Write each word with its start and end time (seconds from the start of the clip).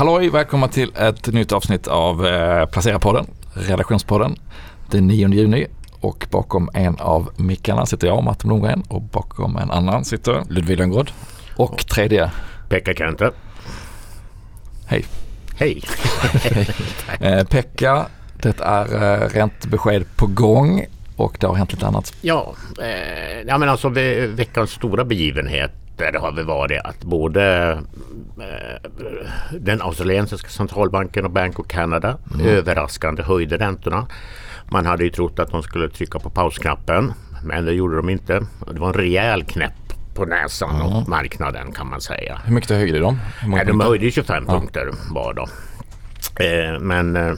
Halloj, 0.00 0.30
välkomna 0.30 0.68
till 0.68 0.92
ett 0.96 1.26
nytt 1.26 1.52
avsnitt 1.52 1.88
av 1.88 2.26
eh, 2.26 2.66
Placera-podden, 2.66 3.26
redaktionspodden. 3.54 4.36
Den 4.90 5.06
9 5.06 5.28
juni 5.28 5.66
och 6.00 6.26
bakom 6.30 6.70
en 6.74 6.96
av 6.98 7.30
mickarna 7.36 7.86
sitter 7.86 8.06
jag, 8.06 8.24
Martin 8.24 8.48
Blomgren 8.48 8.82
och 8.88 9.02
bakom 9.02 9.56
en 9.56 9.70
annan 9.70 10.04
sitter 10.04 10.42
Ludvig 10.48 10.78
Lönnroth. 10.78 11.12
Och 11.56 11.86
tredje. 11.86 12.30
Pekka 12.68 12.94
Kente. 12.94 13.30
Hej. 14.86 15.04
Hej. 15.56 15.82
eh, 17.20 17.44
Pekka, 17.44 18.06
det 18.42 18.60
är 18.60 18.94
eh, 18.94 19.28
räntebesked 19.28 20.16
på 20.16 20.26
gång 20.26 20.86
och 21.16 21.36
det 21.40 21.46
har 21.46 21.54
hänt 21.54 21.72
lite 21.72 21.86
annat. 21.86 22.14
Ja, 22.20 22.54
eh, 22.82 23.40
ja 23.46 23.58
men 23.58 23.68
alltså 23.68 23.88
veckans 23.88 24.70
stora 24.70 25.04
begivenhet 25.04 25.79
det 26.12 26.18
har 26.18 26.32
väl 26.32 26.44
varit 26.44 26.80
att 26.84 27.04
både 27.04 27.72
eh, 28.38 28.90
den 29.60 29.82
australiensiska 29.82 30.48
centralbanken 30.48 31.24
och 31.24 31.30
Bank 31.30 31.58
of 31.58 31.66
Canada 31.66 32.18
mm. 32.34 32.46
överraskande 32.46 33.22
höjde 33.22 33.58
räntorna. 33.58 34.06
Man 34.72 34.86
hade 34.86 35.04
ju 35.04 35.10
trott 35.10 35.38
att 35.38 35.50
de 35.50 35.62
skulle 35.62 35.88
trycka 35.88 36.18
på 36.18 36.30
pausknappen 36.30 37.12
men 37.44 37.64
det 37.64 37.72
gjorde 37.72 37.96
de 37.96 38.08
inte. 38.08 38.46
Det 38.72 38.80
var 38.80 38.88
en 38.88 38.94
rejäl 38.94 39.44
knäpp 39.44 39.72
på 40.14 40.24
näsan 40.24 40.80
mm. 40.80 40.86
åt 40.86 41.06
marknaden 41.06 41.72
kan 41.72 41.90
man 41.90 42.00
säga. 42.00 42.40
Hur 42.44 42.54
mycket 42.54 42.70
höjde 42.70 42.98
de? 42.98 43.18
Nej, 43.46 43.66
de 43.66 43.80
höjde 43.80 44.10
25 44.10 44.44
ja. 44.46 44.52
punkter 44.52 44.90
var 45.10 45.34
då. 45.34 45.42
Eh, 46.44 46.80
men 46.80 47.16
eh, 47.16 47.34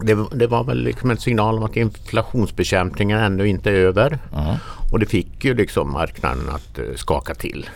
det, 0.00 0.16
det, 0.32 0.46
var 0.46 0.64
väl 0.64 0.78
liksom 0.82 1.10
en 1.10 1.16
signal 1.16 1.58
om 1.58 1.62
att 1.62 1.76
inflationsbekämpningen 1.76 3.18
ännu 3.18 3.48
inte 3.48 3.70
är 3.70 3.74
över. 3.74 4.18
Mm. 4.32 4.56
Och 4.92 4.98
det 4.98 5.06
fick 5.06 5.29
ju 5.44 5.54
liksom 5.54 5.92
marknaden 5.92 6.48
att 6.48 6.78
eh, 6.78 6.84
skaka 6.96 7.34
till. 7.34 7.70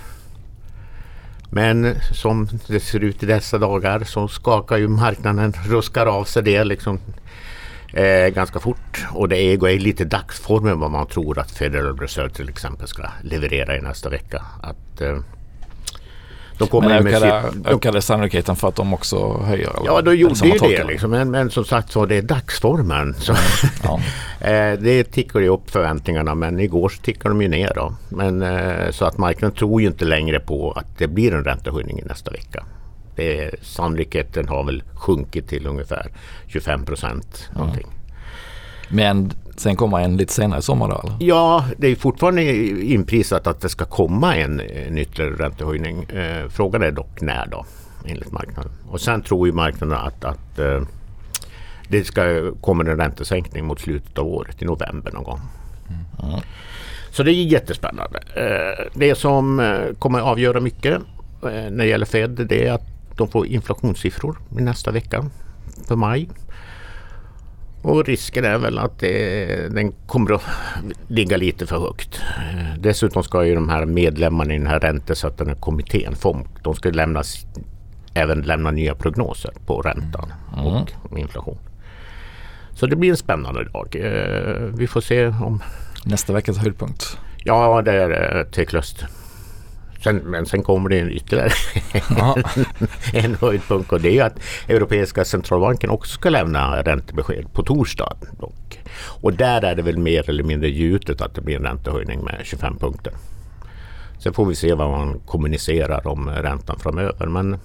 Men 1.51 1.95
som 2.13 2.49
det 2.67 2.81
ser 2.81 3.01
ut 3.01 3.23
i 3.23 3.27
dessa 3.27 3.59
dagar 3.59 4.05
så 4.05 4.29
skakar 4.29 4.77
ju 4.77 4.89
marknaden, 4.89 5.53
ruskar 5.67 6.07
av 6.07 6.25
sig 6.25 6.43
det 6.43 6.65
liksom 6.65 7.01
eh, 7.93 8.29
ganska 8.29 8.61
fort. 8.61 9.07
Och 9.13 9.29
det 9.29 9.37
är, 9.37 9.69
är 9.69 9.79
lite 9.79 10.05
dagsformen 10.05 10.81
vad 10.81 10.91
man 10.91 11.07
tror 11.07 11.39
att 11.39 11.51
Federal 11.51 11.99
Reserve 11.99 12.31
till 12.31 12.49
exempel 12.49 12.89
ska 12.89 13.03
leverera 13.23 13.77
i 13.77 13.81
nästa 13.81 14.09
vecka. 14.09 14.43
Att 14.63 15.01
eh, 15.01 15.19
de 16.59 16.69
kommer 16.69 16.89
men 16.89 17.07
ökade, 17.07 17.53
sitt, 17.53 17.67
ökade 17.67 18.03
sannolikheten 18.03 18.57
för 18.57 18.69
att 18.69 18.77
de 18.77 18.95
också 18.95 19.39
höjer? 19.39 19.71
Eller? 19.71 19.87
Ja, 19.87 20.03
då 20.03 20.15
gjorde 20.15 20.49
ju 20.49 20.59
det. 20.59 20.85
Liksom. 20.85 21.11
Men, 21.11 21.31
men, 21.31 21.51
som 21.51 21.65
sagt 21.65 21.93
så 21.93 22.07
det 22.07 22.17
är 22.17 22.23
dagsformen. 22.23 23.15
Så 23.15 23.35
ja. 23.83 24.01
Eh, 24.41 24.79
det 24.79 25.05
tickar 25.05 25.41
ju 25.41 25.49
upp 25.49 25.71
förväntningarna 25.71 26.35
men 26.35 26.61
igår 26.61 26.89
så 26.89 27.03
tickar 27.03 27.29
de 27.29 27.43
ju 27.43 27.49
ner. 27.49 27.73
Då. 27.75 27.95
Men, 28.09 28.43
eh, 28.43 28.91
så 28.91 29.05
att 29.05 29.19
marknaden 29.19 29.57
tror 29.57 29.81
ju 29.81 29.87
inte 29.87 30.05
längre 30.05 30.41
på 30.41 30.73
att 30.73 30.99
det 30.99 31.09
blir 31.09 31.35
en 31.35 31.45
räntehöjning 31.45 32.03
nästa 32.07 32.31
vecka. 32.31 32.65
Det, 33.17 33.51
sannolikheten 33.63 34.49
har 34.49 34.65
väl 34.65 34.83
sjunkit 34.95 35.49
till 35.49 35.67
ungefär 35.67 36.07
25 36.47 36.85
procent. 36.85 37.51
Någonting. 37.55 37.87
Men 38.89 39.33
sen 39.57 39.77
kommer 39.77 40.01
en 40.01 40.17
lite 40.17 40.33
senare 40.33 40.59
i 40.59 40.63
sommar 40.63 40.89
då? 40.89 41.01
Eller? 41.05 41.17
Ja, 41.21 41.65
det 41.77 41.87
är 41.87 41.97
fortfarande 41.97 42.43
inprisat 42.85 43.47
att 43.47 43.61
det 43.61 43.69
ska 43.69 43.85
komma 43.85 44.37
en, 44.37 44.61
en 44.61 44.99
ytterligare 44.99 45.35
räntehöjning. 45.35 46.03
Eh, 46.03 46.49
frågan 46.49 46.83
är 46.83 46.91
dock 46.91 47.21
när 47.21 47.47
då, 47.47 47.67
enligt 48.07 48.33
marknaden. 48.33 48.73
Och 48.91 49.01
sen 49.01 49.23
tror 49.23 49.47
ju 49.47 49.53
marknaden 49.53 49.99
att, 49.99 50.25
att 50.25 50.59
eh, 50.59 50.81
det 51.89 52.05
ska 52.05 52.53
komma 52.61 52.85
en 52.85 52.97
räntesänkning 52.97 53.65
mot 53.65 53.81
slutet 53.81 54.19
av 54.19 54.27
året, 54.27 54.63
i 54.63 54.65
november 54.65 55.13
någon 55.13 55.25
gång. 55.25 55.41
Mm. 56.23 56.41
Så 57.11 57.23
det 57.23 57.31
är 57.31 57.45
jättespännande. 57.45 58.19
Eh, 58.37 58.87
det 58.95 59.15
som 59.15 59.61
eh, 59.61 59.95
kommer 59.99 60.21
avgöra 60.21 60.61
mycket 60.61 60.95
eh, 60.95 61.01
när 61.43 61.71
det 61.71 61.87
gäller 61.87 62.07
Fed 62.07 62.31
det 62.31 62.67
är 62.67 62.73
att 62.73 62.87
de 63.17 63.29
får 63.29 63.47
inflationssiffror 63.47 64.39
nästa 64.51 64.91
vecka 64.91 65.25
för 65.89 65.97
maj. 65.97 66.29
Och 67.85 68.05
risken 68.05 68.45
är 68.45 68.59
väl 68.59 68.79
att 68.79 68.99
det, 68.99 69.75
den 69.75 69.93
kommer 70.07 70.35
att 70.35 70.43
ligga 71.09 71.37
lite 71.37 71.67
för 71.67 71.79
högt. 71.79 72.21
Dessutom 72.79 73.23
ska 73.23 73.45
ju 73.45 73.55
de 73.55 73.69
här 73.69 73.87
medlemmarna 73.87 74.55
i 74.55 74.59
den 74.59 74.67
här 74.67 74.81
räntesättande 74.81 75.55
kommittén, 75.55 76.17
FOMC, 76.17 76.47
de 76.63 76.75
ska 76.75 76.91
lämnas, 76.91 77.47
även 78.15 78.43
lämna 78.43 78.71
nya 78.71 78.95
prognoser 78.95 79.53
på 79.67 79.81
räntan 79.81 80.33
mm. 80.59 80.67
och 81.11 81.19
inflation. 81.19 81.59
Så 82.75 82.87
det 82.87 82.97
blir 82.97 83.11
en 83.11 83.17
spännande 83.17 83.65
dag. 83.65 83.97
Eh, 83.97 84.63
vi 84.77 84.87
får 84.87 85.01
se 85.01 85.27
om... 85.27 85.63
Nästa 86.05 86.33
veckas 86.33 86.59
höjdpunkt? 86.59 87.19
Ja, 87.39 87.83
det 87.83 87.93
är 87.93 88.45
tveklöst. 88.45 89.05
Sen, 90.05 90.17
men 90.17 90.47
sen 90.47 90.63
kommer 90.63 90.89
det 90.89 91.11
ytterligare 91.11 91.51
en 93.13 93.35
höjdpunkt 93.35 93.93
och 93.93 94.01
det 94.01 94.19
är 94.19 94.25
att 94.25 94.39
Europeiska 94.69 95.25
centralbanken 95.25 95.91
också 95.91 96.13
ska 96.13 96.31
lämna 96.31 96.83
räntebesked 96.83 97.53
på 97.53 97.63
torsdag. 97.63 98.17
Och, 98.39 98.77
och 98.97 99.33
där 99.33 99.65
är 99.65 99.75
det 99.75 99.83
väl 99.83 99.99
mer 99.99 100.31
eller 100.31 100.45
mindre 100.45 100.69
gjutet 100.69 101.21
att 101.21 101.35
det 101.35 101.41
blir 101.41 101.57
en 101.57 101.63
räntehöjning 101.63 102.25
med 102.25 102.41
25 102.45 102.79
punkter. 102.79 103.13
Sen 104.19 104.33
får 104.33 104.47
vi 104.47 104.55
se 104.55 104.75
vad 104.75 104.91
man 104.91 105.21
kommunicerar 105.27 106.07
om 106.07 106.31
räntan 106.31 106.79
framöver. 106.79 107.27
Men 107.27 107.59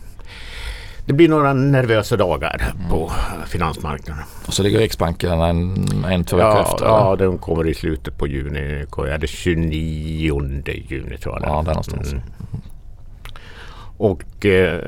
det 1.09 1.14
blir 1.14 1.30
några 1.30 1.53
nervösa 1.53 2.18
dagar 2.18 2.74
mm. 2.75 2.90
på 2.90 3.12
finansmarknaden. 3.47 4.24
Och 4.47 4.53
så 4.53 4.64
ligger 4.64 4.80
Riksbanken 4.80 5.31
en, 5.31 5.88
en 6.06 6.24
två 6.24 6.38
veckor 6.38 6.52
ja, 6.52 6.62
efter? 6.62 6.86
Ja, 6.86 7.16
den 7.16 7.38
kommer 7.38 7.68
i 7.68 7.74
slutet 7.74 8.18
på 8.18 8.28
juni. 8.28 8.86
Är 8.97 9.18
det 9.18 9.28
29 9.28 10.42
juni 10.90 11.18
tror 11.18 11.40
jag. 11.40 11.50
Ja, 11.50 11.56
där 11.56 11.64
någonstans. 11.64 12.12
Mm. 12.12 12.24
Och, 13.97 14.46
eh, 14.46 14.81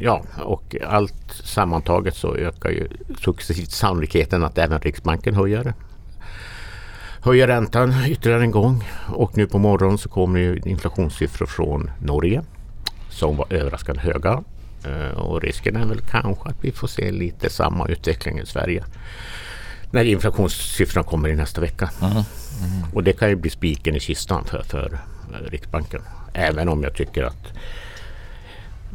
ja, 0.00 0.22
och 0.44 0.76
allt 0.86 1.32
sammantaget 1.44 2.16
så 2.16 2.36
ökar 2.36 2.70
ju 2.70 2.88
successivt 3.20 3.70
sannolikheten 3.70 4.44
att 4.44 4.58
även 4.58 4.80
Riksbanken 4.80 5.34
höjer 5.34 5.74
höjer 7.20 7.46
räntan 7.46 7.94
ytterligare 8.08 8.42
en 8.42 8.50
gång. 8.50 8.88
Och 9.08 9.36
nu 9.36 9.46
på 9.46 9.58
morgonen 9.58 9.98
så 9.98 10.08
kommer 10.08 10.40
ju 10.40 10.60
inflationssiffror 10.64 11.46
från 11.46 11.90
Norge 12.00 12.42
som 13.08 13.36
var 13.36 13.46
överraskande 13.52 14.00
höga. 14.00 14.42
Eh, 14.86 15.18
och 15.18 15.42
risken 15.42 15.76
är 15.76 15.86
väl 15.86 16.00
kanske 16.00 16.48
att 16.48 16.56
vi 16.60 16.72
får 16.72 16.88
se 16.88 17.12
lite 17.12 17.50
samma 17.50 17.88
utveckling 17.88 18.38
i 18.38 18.46
Sverige. 18.46 18.84
När 19.90 20.04
inflationssiffrorna 20.04 21.06
kommer 21.06 21.28
i 21.28 21.36
nästa 21.36 21.60
vecka. 21.60 21.90
Mm. 22.00 22.12
Mm. 22.12 22.24
Och 22.92 23.04
det 23.04 23.12
kan 23.12 23.28
ju 23.28 23.36
bli 23.36 23.50
spiken 23.50 23.96
i 23.96 24.00
kistan 24.00 24.44
för, 24.44 24.62
för 24.62 24.98
Riksbanken. 25.48 26.02
Även 26.32 26.68
om 26.68 26.82
jag 26.82 26.94
tycker 26.94 27.22
att 27.22 27.52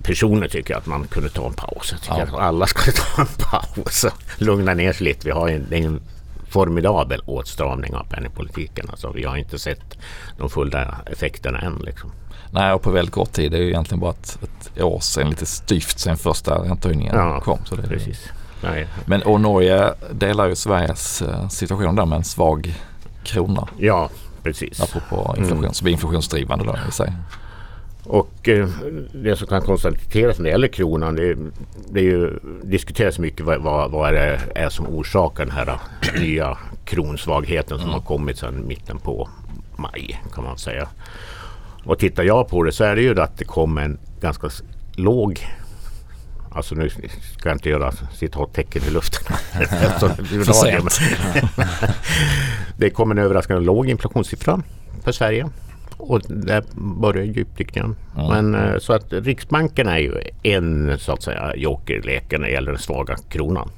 personer 0.03 0.47
tycker 0.47 0.75
att 0.75 0.85
man 0.85 1.07
kunde 1.07 1.29
ta 1.29 1.47
en 1.47 1.53
paus. 1.53 1.89
Jag 1.91 2.01
tycker 2.01 2.17
ja. 2.17 2.23
att 2.23 2.33
alla 2.33 2.67
ska 2.67 2.91
ta 2.91 3.21
en 3.21 3.27
paus 3.37 4.03
och 4.03 4.13
lugna 4.37 4.73
ner 4.73 4.93
sig 4.93 5.07
lite. 5.07 5.27
Vi 5.27 5.31
har 5.31 5.49
en, 5.49 5.73
en 5.73 6.01
formidabel 6.51 7.21
åtstramning 7.25 7.95
av 7.95 8.03
penningpolitiken. 8.03 8.89
Alltså, 8.89 9.11
vi 9.11 9.23
har 9.23 9.37
inte 9.37 9.59
sett 9.59 9.97
de 10.37 10.49
fulla 10.49 10.97
effekterna 11.05 11.59
än. 11.59 11.81
Liksom. 11.85 12.11
Nej, 12.51 12.73
och 12.73 12.81
på 12.81 12.91
väldigt 12.91 13.13
kort 13.13 13.31
tid. 13.31 13.51
Det 13.51 13.57
är 13.57 13.61
ju 13.61 13.67
egentligen 13.67 13.99
bara 13.99 14.11
ett, 14.11 14.39
ett 14.43 14.81
år 14.81 14.99
sedan, 14.99 15.29
lite 15.29 15.45
styvt 15.45 15.99
sen 15.99 16.17
första 16.17 16.63
räntehöjningen 16.63 17.15
ja, 17.15 17.39
kom. 17.39 17.59
Så 17.65 17.75
det, 17.75 17.87
precis. 17.87 18.29
Nej. 18.63 18.87
Men 19.05 19.21
och 19.21 19.41
Norge 19.41 19.93
delar 20.11 20.47
ju 20.47 20.55
Sveriges 20.55 21.21
eh, 21.21 21.47
situation 21.47 21.95
där 21.95 22.05
med 22.05 22.15
en 22.15 22.23
svag 22.23 22.73
krona. 23.23 23.67
Ja, 23.77 24.09
precis. 24.43 24.81
Apropå 24.81 25.35
inflation, 25.37 25.63
mm. 25.63 25.73
som 25.73 25.87
är 25.87 25.91
inflationsdrivande 25.91 26.65
då 26.65 26.75
i 26.89 26.91
sig. 26.91 27.13
Och 28.03 28.49
eh, 28.49 28.69
det 29.13 29.35
som 29.35 29.47
kan 29.47 29.61
konstateras 29.61 30.37
när 30.37 30.43
det 30.43 30.49
gäller 30.49 30.67
kronan 30.67 31.15
det, 31.15 31.37
det 31.91 31.99
är 31.99 32.03
ju, 32.03 32.39
diskuteras 32.63 33.19
mycket 33.19 33.45
vad, 33.45 33.61
vad, 33.61 33.91
vad 33.91 34.13
det 34.13 34.39
är 34.55 34.69
som 34.69 34.87
orsakar 34.87 35.45
den 35.45 35.55
här 35.55 35.79
nya 36.19 36.57
kronsvagheten 36.85 37.77
som 37.77 37.89
mm. 37.89 37.93
har 37.93 38.01
kommit 38.01 38.37
sedan 38.37 38.67
mitten 38.67 38.99
på 38.99 39.29
maj 39.75 40.21
kan 40.33 40.43
man 40.43 40.57
säga. 40.57 40.87
Och 41.83 41.99
tittar 41.99 42.23
jag 42.23 42.47
på 42.47 42.63
det 42.63 42.71
så 42.71 42.83
är 42.83 42.95
det 42.95 43.01
ju 43.01 43.21
att 43.21 43.37
det 43.37 43.45
kom 43.45 43.77
en 43.77 43.97
ganska 44.21 44.49
låg 44.95 45.47
Alltså 46.53 46.75
nu 46.75 46.89
ska 46.89 47.49
jag 47.49 47.55
inte 47.55 47.69
göra 47.69 47.91
citattecken 47.91 48.81
i 48.87 48.89
luften. 48.89 49.35
Det 52.77 52.89
kom 52.89 53.11
en 53.11 53.17
överraskande 53.17 53.65
låg 53.65 53.89
inflationssiffra 53.89 54.61
för 55.03 55.11
Sverige. 55.11 55.49
Och 56.01 56.21
där 56.27 56.63
börjar 56.99 57.23
djupdykningen. 57.23 57.95
Mm. 58.17 58.51
Men 58.51 58.79
så 58.79 58.93
att 58.93 59.13
Riksbanken 59.13 59.87
är 59.87 59.97
ju 59.97 60.13
en 60.43 60.97
så 60.99 61.11
att 61.11 61.23
säga 61.23 61.55
joker 61.55 61.93
i 61.93 62.01
leken 62.01 62.41
när 62.41 62.47
det 62.47 62.53
gäller 62.53 62.71
den 62.71 62.81
svaga 62.81 63.15
kronan. 63.29 63.69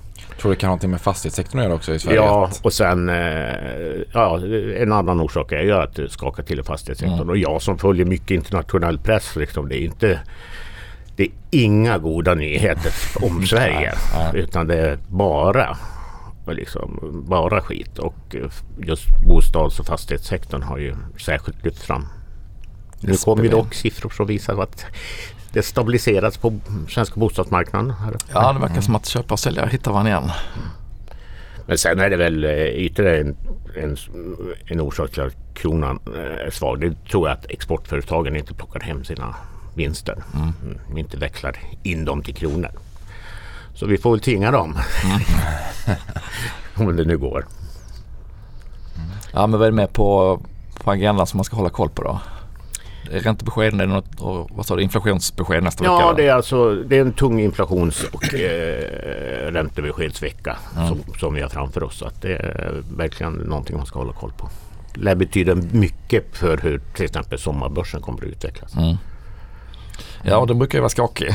Tror 0.41 0.51
du 0.51 0.55
det 0.55 0.59
kan 0.59 0.67
ha 0.67 0.71
någonting 0.71 0.91
med 0.91 1.01
fastighetssektorn 1.01 1.59
att 1.59 1.65
göra 1.65 1.75
också 1.75 1.93
i 1.93 1.99
Sverige? 1.99 2.17
Ja, 2.17 2.49
och 2.61 2.73
sen 2.73 3.09
eh, 3.09 3.15
ja, 4.13 4.39
en 4.77 4.91
annan 4.91 5.21
orsak 5.21 5.51
är 5.51 5.61
ju 5.61 5.71
att 5.71 5.99
skaka 6.09 6.43
till 6.43 6.59
i 6.59 6.63
fastighetssektorn. 6.63 7.19
Mm. 7.19 7.29
Och 7.29 7.37
jag 7.37 7.61
som 7.61 7.77
följer 7.77 8.05
mycket 8.05 8.31
internationell 8.31 8.99
press, 8.99 9.35
liksom, 9.35 9.69
det 9.69 9.77
är 9.77 9.85
inte 9.85 10.19
det 11.15 11.23
är 11.23 11.29
inga 11.51 11.97
goda 11.97 12.33
nyheter 12.33 12.91
om 13.21 13.45
Sverige. 13.47 13.93
utan 14.33 14.67
det 14.67 14.77
är 14.77 14.97
bara 15.07 15.77
liksom, 16.47 17.23
bara 17.27 17.61
skit. 17.61 17.99
Och 17.99 18.35
just 18.77 19.07
bostads 19.27 19.79
och 19.79 19.85
fastighetssektorn 19.85 20.63
har 20.63 20.77
ju 20.77 20.95
särskilt 21.19 21.65
lyft 21.65 21.81
fram. 21.81 22.05
Nu 22.99 23.13
kommer 23.13 23.43
ju 23.43 23.49
dock 23.49 23.73
siffror 23.73 24.09
som 24.09 24.27
visar 24.27 24.63
att 24.63 24.85
det 25.51 25.63
stabiliserats 25.63 26.37
på 26.37 26.59
svenska 26.89 27.19
bostadsmarknaden. 27.19 27.91
Här. 27.91 28.15
Ja, 28.33 28.53
det 28.53 28.59
verkar 28.59 28.81
som 28.81 28.95
att 28.95 29.05
köpare 29.05 29.33
och 29.33 29.39
säljare 29.39 29.69
hittar 29.69 29.91
varandra 29.91 30.11
igen. 30.11 30.31
Men 31.65 31.77
sen 31.77 31.99
är 31.99 32.09
det 32.09 32.17
väl 32.17 32.43
eh, 32.43 32.67
ytterligare 32.67 33.19
en, 33.19 33.35
en, 33.75 33.97
en 34.65 34.79
orsak 34.79 35.11
till 35.11 35.21
att 35.21 35.35
kronan 35.53 35.99
eh, 36.15 36.47
är 36.47 36.49
svag. 36.51 36.81
Det 36.81 37.09
tror 37.09 37.27
jag 37.27 37.37
att 37.37 37.45
exportföretagen 37.51 38.35
inte 38.35 38.53
plockar 38.53 38.79
hem 38.79 39.03
sina 39.03 39.35
vinster. 39.75 40.23
Mm. 40.35 40.79
De 40.89 40.97
inte 40.97 41.17
växlar 41.17 41.55
in 41.83 42.05
dem 42.05 42.23
till 42.23 42.35
kronor. 42.35 42.71
Så 43.75 43.85
vi 43.85 43.97
får 43.97 44.11
väl 44.11 44.19
tvinga 44.19 44.51
dem. 44.51 44.77
Om 46.75 46.95
det 46.95 47.03
nu 47.05 47.17
går. 47.17 47.45
Ja, 49.33 49.47
men 49.47 49.59
vad 49.59 49.67
är 49.67 49.71
det 49.71 49.75
med 49.75 49.93
på, 49.93 50.39
på 50.83 50.91
agendan 50.91 51.27
som 51.27 51.37
man 51.37 51.43
ska 51.43 51.55
hålla 51.55 51.69
koll 51.69 51.89
på 51.89 52.03
då? 52.03 52.19
Är 53.11 53.19
Räntebesked, 53.19 53.73
är 53.73 53.77
det 53.77 53.85
något, 53.85 54.19
och 54.19 54.49
vad 54.51 54.65
sa 54.65 54.75
du, 54.75 54.81
inflationsbesked 54.83 55.63
nästa 55.63 55.85
Ja, 55.85 55.97
vecka? 55.97 56.13
det 56.13 56.27
är 56.27 56.33
alltså 56.33 56.75
det 56.75 56.97
är 56.97 57.01
en 57.01 57.13
tung 57.13 57.39
inflations 57.39 58.03
och 58.03 58.33
eh, 58.33 59.51
räntebeskedsvecka 59.51 60.57
Mm. 60.75 60.87
som, 60.87 60.99
som 61.19 61.33
vi 61.33 61.41
har 61.41 61.49
framför 61.49 61.83
oss. 61.83 61.97
Så 61.97 62.05
att 62.05 62.21
det 62.21 62.35
är 62.35 62.83
verkligen 62.97 63.33
någonting 63.33 63.77
man 63.77 63.85
ska 63.85 63.99
hålla 63.99 64.13
koll 64.13 64.31
på. 64.37 64.49
Det 64.93 64.99
lär 65.01 65.15
betyda 65.15 65.55
mycket 65.55 66.37
för 66.37 66.57
hur 66.57 66.81
till 66.95 67.05
exempel 67.05 67.39
sommarbörsen 67.39 68.01
kommer 68.01 68.17
att 68.19 68.23
utvecklas. 68.25 68.75
Mm. 68.75 68.95
Ja, 70.23 70.37
och 70.37 70.47
den 70.47 70.59
brukar 70.59 70.77
ju 70.77 70.81
vara 70.81 70.89
skakig. 70.89 71.29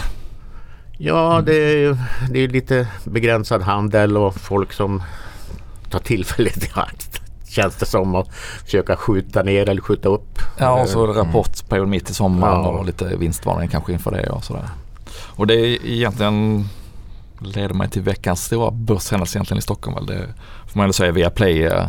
Ja, 0.99 1.43
det 1.47 1.55
är, 1.57 1.77
ju- 1.77 1.97
det 2.31 2.39
är 2.45 2.49
lite 2.49 2.89
begränsad 3.05 3.63
handel 3.63 4.17
och 4.17 4.35
folk 4.35 4.73
som 4.73 5.03
tar 5.91 5.99
tillfället 5.99 6.65
i 6.65 6.71
akt. 6.75 7.21
Känns 7.49 7.77
det 7.77 7.87
som 7.87 8.15
att 8.15 8.29
försöka 8.65 8.97
skjuta 8.97 9.43
ner 9.43 9.69
eller 9.69 9.83
skjuta 9.83 10.09
upp. 10.09 10.39
Ja, 10.59 10.83
och 10.83 10.89
så 10.89 11.07
rapportperiod 11.07 11.89
mitt 11.89 12.11
i 12.11 12.15
sommaren 12.15 12.63
Ja. 12.63 12.69
och 12.69 12.85
lite 12.87 13.17
vinstvarning 13.17 13.69
kanske 13.69 13.93
inför 13.93 14.11
det 14.11 14.31
och 14.31 14.45
sådär. 14.45 14.69
Och 15.27 15.47
det 15.47 15.55
är 15.55 15.87
egentligen 15.87 16.69
leder 17.41 17.75
mig 17.75 17.91
till 17.91 18.03
veckans 18.03 18.45
stora 18.45 18.71
börshändelse 18.71 19.39
egentligen 19.39 19.59
i 19.59 19.63
Stockholm. 19.63 19.95
Väl. 19.95 20.07
Det 20.07 20.27
får 20.67 20.79
man 20.79 20.85
ändå 20.85 20.93
säga 20.93 21.13
Viaplay 21.13 21.63
eh, 21.65 21.87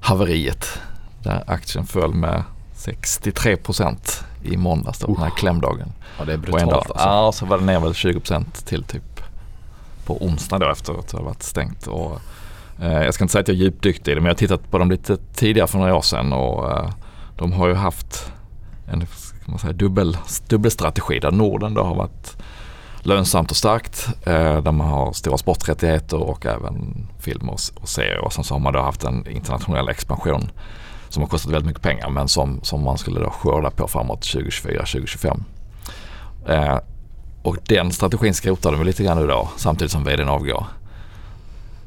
haveriet. 0.00 0.78
Där 1.22 1.44
aktien 1.46 1.86
föll 1.86 2.14
med 2.14 2.42
63 2.74 3.56
procent 3.56 4.24
i 4.42 4.56
måndags 4.56 4.98
då, 4.98 5.06
på 5.06 5.14
den 5.14 5.22
här 5.22 5.30
klämdagen. 5.30 5.92
Ja, 6.18 6.24
det 6.24 6.32
är 6.32 6.34
en 6.34 6.42
dag. 6.42 6.52
brutalt 6.52 6.90
alltså. 6.90 7.08
Ja, 7.08 7.32
så 7.32 7.46
var 7.46 7.58
det 7.58 7.64
ner 7.64 7.80
väl 7.80 7.94
20 7.94 8.20
procent 8.20 8.66
till 8.66 8.84
typ 8.84 9.20
på 10.04 10.24
onsdag 10.24 10.58
då 10.58 10.70
efter 10.70 10.98
att 10.98 11.08
det 11.08 11.16
har 11.16 11.24
varit 11.24 11.42
stängt. 11.42 11.86
Och, 11.86 12.20
eh, 12.80 13.02
jag 13.02 13.14
ska 13.14 13.24
inte 13.24 13.32
säga 13.32 13.40
att 13.40 13.48
jag 13.48 13.56
är 13.56 13.60
djupdykt 13.60 14.08
i 14.08 14.10
det 14.10 14.20
men 14.20 14.24
jag 14.24 14.34
har 14.34 14.38
tittat 14.38 14.70
på 14.70 14.78
dem 14.78 14.90
lite 14.90 15.16
tidigare 15.34 15.68
för 15.68 15.78
några 15.78 15.94
år 15.94 16.02
sedan 16.02 16.32
och 16.32 16.70
eh, 16.70 16.90
de 17.36 17.52
har 17.52 17.68
ju 17.68 17.74
haft 17.74 18.32
en 18.86 19.06
man 19.50 19.58
säga, 19.58 19.72
dubbel, 19.72 20.16
dubbelstrategi 20.48 21.18
där 21.18 21.30
Norden 21.30 21.74
då 21.74 21.82
har 21.82 21.94
varit 21.94 22.36
lönsamt 23.02 23.50
och 23.50 23.56
starkt. 23.56 24.08
Eh, 24.22 24.62
där 24.62 24.72
man 24.72 24.88
har 24.88 25.12
stora 25.12 25.38
sporträttigheter 25.38 26.16
och 26.16 26.46
även 26.46 27.06
film 27.18 27.48
och, 27.48 27.60
och 27.80 27.88
serier. 27.88 28.24
Och 28.24 28.32
sen 28.32 28.44
så 28.44 28.54
har 28.54 28.58
man 28.58 28.72
då 28.72 28.80
haft 28.80 29.04
en 29.04 29.26
internationell 29.28 29.88
expansion 29.88 30.50
som 31.10 31.22
har 31.22 31.28
kostat 31.28 31.52
väldigt 31.52 31.66
mycket 31.66 31.82
pengar 31.82 32.10
men 32.10 32.28
som, 32.28 32.60
som 32.62 32.84
man 32.84 32.98
skulle 32.98 33.20
då 33.20 33.30
skörda 33.30 33.70
på 33.70 33.88
framåt 33.88 34.20
2024-2025. 34.20 35.42
Eh, 36.48 36.78
och 37.42 37.56
den 37.66 37.92
strategin 37.92 38.34
skrotar 38.34 38.72
de 38.72 38.84
lite 38.84 39.04
grann 39.04 39.18
nu 39.18 39.26
då 39.26 39.48
samtidigt 39.56 39.92
som 39.92 40.04
vdn 40.04 40.28
avgår. 40.28 40.66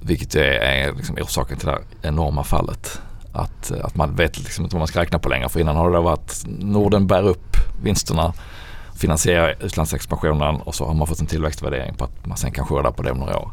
Vilket 0.01 0.35
är, 0.35 0.41
är 0.41 0.93
liksom 0.93 1.17
orsaken 1.21 1.57
till 1.57 1.67
det 1.67 1.73
här 1.73 1.81
enorma 2.01 2.43
fallet. 2.43 3.01
Att, 3.33 3.71
att 3.71 3.95
man 3.95 4.15
vet 4.15 4.39
liksom 4.39 4.63
inte 4.63 4.75
vad 4.75 4.81
man 4.81 4.87
ska 4.87 5.01
räkna 5.01 5.19
på 5.19 5.29
längre. 5.29 5.49
För 5.49 5.59
innan 5.59 5.75
har 5.75 5.91
det 5.91 5.99
varit 5.99 6.43
Norden 6.45 7.07
bär 7.07 7.23
upp 7.23 7.57
vinsterna, 7.83 8.33
finansierar 8.95 9.55
utlandsexpansionen 9.59 10.55
och 10.55 10.75
så 10.75 10.85
har 10.85 10.93
man 10.93 11.07
fått 11.07 11.19
en 11.19 11.25
tillväxtvärdering 11.25 11.95
på 11.95 12.03
att 12.03 12.25
man 12.25 12.37
sen 12.37 12.51
kan 12.51 12.65
skörda 12.65 12.91
på 12.91 13.03
det 13.03 13.11
om 13.11 13.17
några 13.17 13.39
år. 13.39 13.51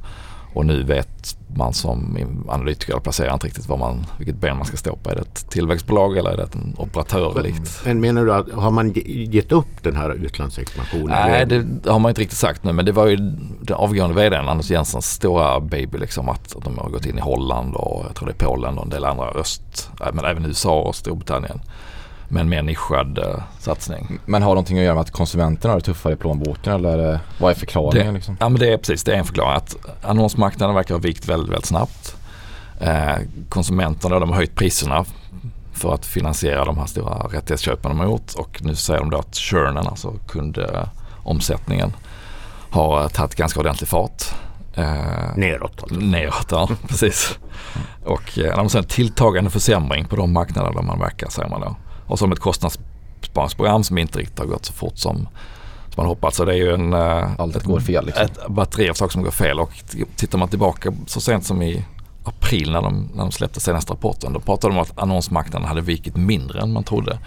Och 0.54 0.66
nu 0.66 0.82
vet 0.82 1.36
man 1.56 1.72
som 1.72 2.18
analytiker 2.48 2.92
eller 2.92 3.00
placerare 3.00 3.34
inte 3.34 3.46
riktigt 3.46 3.68
vad 3.68 3.78
man, 3.78 4.06
vilket 4.18 4.36
ben 4.36 4.56
man 4.56 4.66
ska 4.66 4.76
stå 4.76 4.96
på. 4.96 5.10
Är 5.10 5.14
det 5.14 5.20
ett 5.20 5.50
tillväxtbolag 5.50 6.16
eller 6.18 6.30
är 6.30 6.36
det 6.36 6.54
en 6.54 6.74
operatör 6.78 7.42
likt? 7.42 7.80
Men 7.84 8.00
menar 8.00 8.24
du 8.24 8.34
att 8.34 8.52
har 8.52 8.70
man 8.70 8.92
ge- 8.92 9.24
gett 9.24 9.52
upp 9.52 9.82
den 9.82 9.96
här 9.96 10.10
utlandsexpansionen? 10.10 11.08
Nej, 11.08 11.46
det 11.46 11.90
har 11.90 11.98
man 11.98 12.08
inte 12.08 12.20
riktigt 12.20 12.38
sagt 12.38 12.64
nu 12.64 12.72
men 12.72 12.84
det 12.84 12.92
var 12.92 13.06
ju 13.06 13.16
den 13.60 13.76
avgående 13.76 14.14
vdn 14.16 14.48
Anders 14.48 14.70
Jensens 14.70 15.10
stora 15.10 15.60
baby 15.60 15.98
liksom 15.98 16.28
att 16.28 16.54
de 16.64 16.78
har 16.78 16.90
gått 16.90 17.06
in 17.06 17.18
i 17.18 17.20
Holland 17.20 17.74
och 17.74 18.04
jag 18.06 18.14
tror 18.16 18.26
det 18.28 18.32
är 18.44 18.46
Polen 18.46 18.78
och 18.78 18.84
en 18.84 18.90
del 18.90 19.04
andra 19.04 19.28
öst, 19.30 19.90
äh, 20.00 20.06
men 20.12 20.24
även 20.24 20.44
USA 20.46 20.80
och 20.80 20.94
Storbritannien. 20.94 21.60
Med 22.32 22.40
en 22.40 22.48
mer 22.48 22.62
nischad 22.62 23.18
eh, 23.18 23.42
satsning. 23.58 24.18
Men 24.26 24.42
har 24.42 24.50
det 24.50 24.54
någonting 24.54 24.78
att 24.78 24.84
göra 24.84 24.94
med 24.94 25.00
att 25.00 25.10
konsumenterna 25.10 25.72
har 25.74 25.80
det 25.80 25.84
tuffare 25.86 26.12
i 26.12 26.16
plånboken 26.16 26.72
eller 26.74 26.98
är 26.98 27.12
det- 27.12 27.20
vad 27.40 27.50
är 27.50 27.54
förklaringen? 27.54 28.06
Det, 28.06 28.12
liksom? 28.12 28.36
ja 28.40 28.48
men 28.48 28.60
det 28.60 28.72
är 28.72 28.76
precis, 28.76 29.04
det 29.04 29.12
är 29.14 29.18
en 29.18 29.24
förklaring. 29.24 29.56
Att 29.56 29.76
annonsmarknaden 30.02 30.74
verkar 30.76 30.94
ha 30.94 31.00
vikt 31.00 31.28
väldigt, 31.28 31.50
väldigt 31.50 31.66
snabbt. 31.66 32.16
Eh, 32.80 33.14
konsumenterna 33.48 34.18
de 34.18 34.28
har 34.28 34.36
höjt 34.36 34.54
priserna 34.54 35.04
för 35.72 35.94
att 35.94 36.06
finansiera 36.06 36.64
de 36.64 36.78
här 36.78 36.86
stora 36.86 37.14
rättighetsköpen 37.32 37.90
de 37.90 37.98
har 37.98 38.06
gjort 38.06 38.34
och 38.34 38.58
nu 38.62 38.74
säger 38.74 39.00
de 39.00 39.10
då 39.10 39.18
att 39.18 39.36
churnen, 39.36 39.86
alltså 39.86 40.12
kundomsättningen, 40.28 41.92
har 42.70 43.02
eh, 43.02 43.08
tagit 43.08 43.34
ganska 43.34 43.60
ordentlig 43.60 43.88
fart. 43.88 44.22
Eh, 44.74 45.36
Neråt 45.36 45.82
alltså. 45.82 45.98
Neråt, 46.00 46.46
ja 46.50 46.68
precis. 46.88 47.38
Och 48.04 48.38
eh, 48.38 48.56
de 48.56 48.68
ser 48.68 48.78
en 48.78 48.84
tilltagande 48.84 49.50
försämring 49.50 50.04
på 50.04 50.16
de 50.16 50.32
marknader 50.32 50.72
där 50.72 50.82
man 50.82 50.98
verkar 50.98 51.28
säger 51.28 51.48
man 51.48 51.60
då. 51.60 51.76
Och 52.10 52.18
som 52.18 52.32
ett 52.32 52.38
kostnadsbesparingsprogram 52.38 53.84
som 53.84 53.98
inte 53.98 54.18
riktigt 54.18 54.38
har 54.38 54.46
gått 54.46 54.64
så 54.64 54.72
fort 54.72 54.98
som, 54.98 55.16
som 55.16 55.94
man 55.96 56.06
hoppats. 56.06 56.36
Så 56.36 56.44
det 56.44 56.52
är 56.52 56.56
ju 56.56 56.74
en, 56.74 56.92
eh, 56.92 57.30
Allt 57.38 57.56
ett, 57.56 57.64
går 57.64 57.80
fel 57.80 58.06
liksom. 58.06 58.24
ett 58.24 58.38
batteri 58.48 58.90
av 58.90 58.94
saker 58.94 59.12
som 59.12 59.22
går 59.22 59.30
fel 59.30 59.60
och 59.60 59.72
tittar 60.16 60.38
man 60.38 60.48
tillbaka 60.48 60.92
så 61.06 61.20
sent 61.20 61.46
som 61.46 61.62
i 61.62 61.84
april 62.24 62.72
när 62.72 62.82
de, 62.82 63.08
när 63.14 63.22
de 63.22 63.32
släppte 63.32 63.60
senaste 63.60 63.92
rapporten 63.92 64.32
då 64.32 64.40
pratade 64.40 64.74
de 64.74 64.78
om 64.78 64.82
att 64.82 64.98
annonsmarknaden 64.98 65.68
hade 65.68 65.80
vikit 65.80 66.16
mindre 66.16 66.60
än 66.60 66.72
man 66.72 66.84
trodde. 66.84 67.18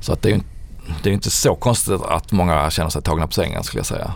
Så 0.00 0.12
att 0.12 0.22
det 0.22 0.28
är 0.28 0.34
ju 0.34 0.40
det 1.02 1.10
är 1.10 1.14
inte 1.14 1.30
så 1.30 1.54
konstigt 1.54 2.02
att 2.02 2.32
många 2.32 2.70
känner 2.70 2.90
sig 2.90 3.02
tagna 3.02 3.26
på 3.26 3.32
sängen 3.32 3.64
skulle 3.64 3.78
jag 3.78 3.86
säga. 3.86 4.12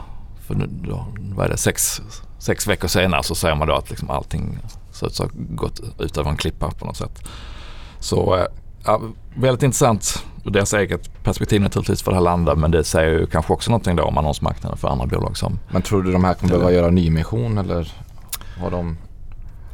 För 0.47 0.55
nu, 0.55 0.67
då, 0.67 1.07
vad 1.17 1.47
är 1.47 1.51
det, 1.51 1.57
sex, 1.57 2.03
sex 2.39 2.67
veckor 2.67 2.89
senare 2.89 3.23
så 3.23 3.35
säger 3.35 3.55
man 3.55 3.69
då 3.69 3.75
att 3.75 3.91
liksom 3.91 4.11
allting 4.11 4.59
ser 4.93 5.07
ut 5.07 5.13
att 5.13 5.19
ha 5.19 5.29
gått 5.35 5.81
ut 6.01 6.17
över 6.17 6.31
en 6.31 6.37
klippa 6.37 6.71
på 6.71 6.87
något 6.87 6.97
sätt. 6.97 7.29
Så 7.99 8.37
eh, 8.37 8.47
ja, 8.85 9.01
väldigt 9.37 9.63
intressant 9.63 10.25
ur 10.45 10.51
deras 10.51 10.75
eget 10.75 11.25
perspektiv 11.25 11.61
naturligtvis 11.61 12.03
för 12.03 12.11
det 12.11 12.17
här 12.17 12.25
landet 12.25 12.59
men 12.59 12.71
det 12.71 12.85
säger 12.85 13.11
ju 13.11 13.27
kanske 13.27 13.53
också 13.53 13.71
någonting 13.71 13.97
då 13.97 14.03
om 14.03 14.19
annonsmarknaden 14.19 14.79
för 14.79 14.89
andra 14.89 15.07
bolag 15.07 15.37
som 15.37 15.59
Men 15.71 15.83
tror 15.83 16.03
du 16.03 16.13
de 16.13 16.25
här 16.25 16.35
kommer 16.35 16.53
behöva 16.53 16.73
göra 16.73 16.91
nyemission 16.91 17.59
eller 17.59 17.93
har 18.61 18.71
de? 18.71 18.97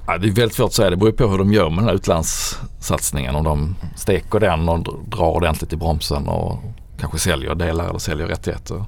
Ja, 0.06 0.18
det 0.18 0.28
är 0.28 0.32
väldigt 0.32 0.56
svårt 0.56 0.66
att 0.66 0.72
säga. 0.72 0.90
Det 0.90 0.96
beror 0.96 1.12
på 1.12 1.26
hur 1.26 1.38
de 1.38 1.52
gör 1.52 1.70
med 1.70 1.78
den 1.78 1.84
här 1.84 1.94
utlandssatsningen. 1.94 3.34
Om 3.34 3.44
de 3.44 3.76
steker 3.96 4.40
den 4.40 4.68
och 4.68 4.78
drar 5.08 5.30
ordentligt 5.30 5.72
i 5.72 5.76
bromsen 5.76 6.28
och 6.28 6.58
kanske 7.00 7.18
säljer 7.18 7.54
delar 7.54 7.88
eller 7.88 7.98
säljer 7.98 8.26
rättigheter. 8.26 8.84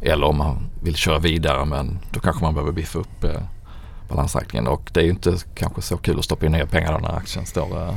Eller 0.00 0.26
om 0.26 0.36
man 0.36 0.70
vill 0.82 0.96
köra 0.96 1.18
vidare 1.18 1.64
men 1.64 1.98
då 2.10 2.20
kanske 2.20 2.44
man 2.44 2.54
behöver 2.54 2.72
biffa 2.72 2.98
upp 2.98 3.24
eh, 3.24 3.40
balansräkningen. 4.08 4.66
Och 4.66 4.90
det 4.92 5.00
är 5.00 5.04
ju 5.04 5.10
inte 5.10 5.36
kanske 5.54 5.82
så 5.82 5.96
kul 5.96 6.18
att 6.18 6.24
stoppa 6.24 6.46
in 6.46 6.52
nya 6.52 6.66
pengar 6.66 6.98
när 6.98 7.16
aktien 7.16 7.46
står 7.46 7.82
eh, 7.82 7.94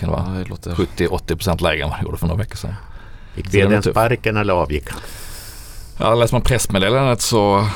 kan 0.00 0.08
det 0.08 0.16
vara, 0.16 0.24
Ja, 0.34 0.38
det 0.38 0.48
låter... 0.48 0.70
70-80% 0.70 1.62
lägre 1.62 1.82
än 1.82 1.88
vad 1.90 1.98
den 1.98 2.04
gjorde 2.04 2.18
för 2.18 2.26
några 2.26 2.38
veckor 2.38 2.56
sedan. 2.56 2.74
Det 3.34 3.42
vdn 3.42 3.82
tufft. 3.82 3.94
sparken 3.94 4.36
eller 4.36 4.54
avgick 4.54 4.90
han? 4.90 5.00
Ja, 5.98 6.14
läser 6.14 6.34
man 6.34 6.42
pressmeddelandet 6.42 7.20
så, 7.20 7.68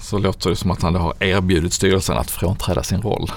så 0.00 0.18
låter 0.18 0.50
det 0.50 0.56
som 0.56 0.70
att 0.70 0.82
han 0.82 0.94
har 0.94 1.14
erbjudit 1.20 1.72
styrelsen 1.72 2.16
att 2.16 2.30
frånträda 2.30 2.82
sin 2.82 3.02
roll. 3.02 3.30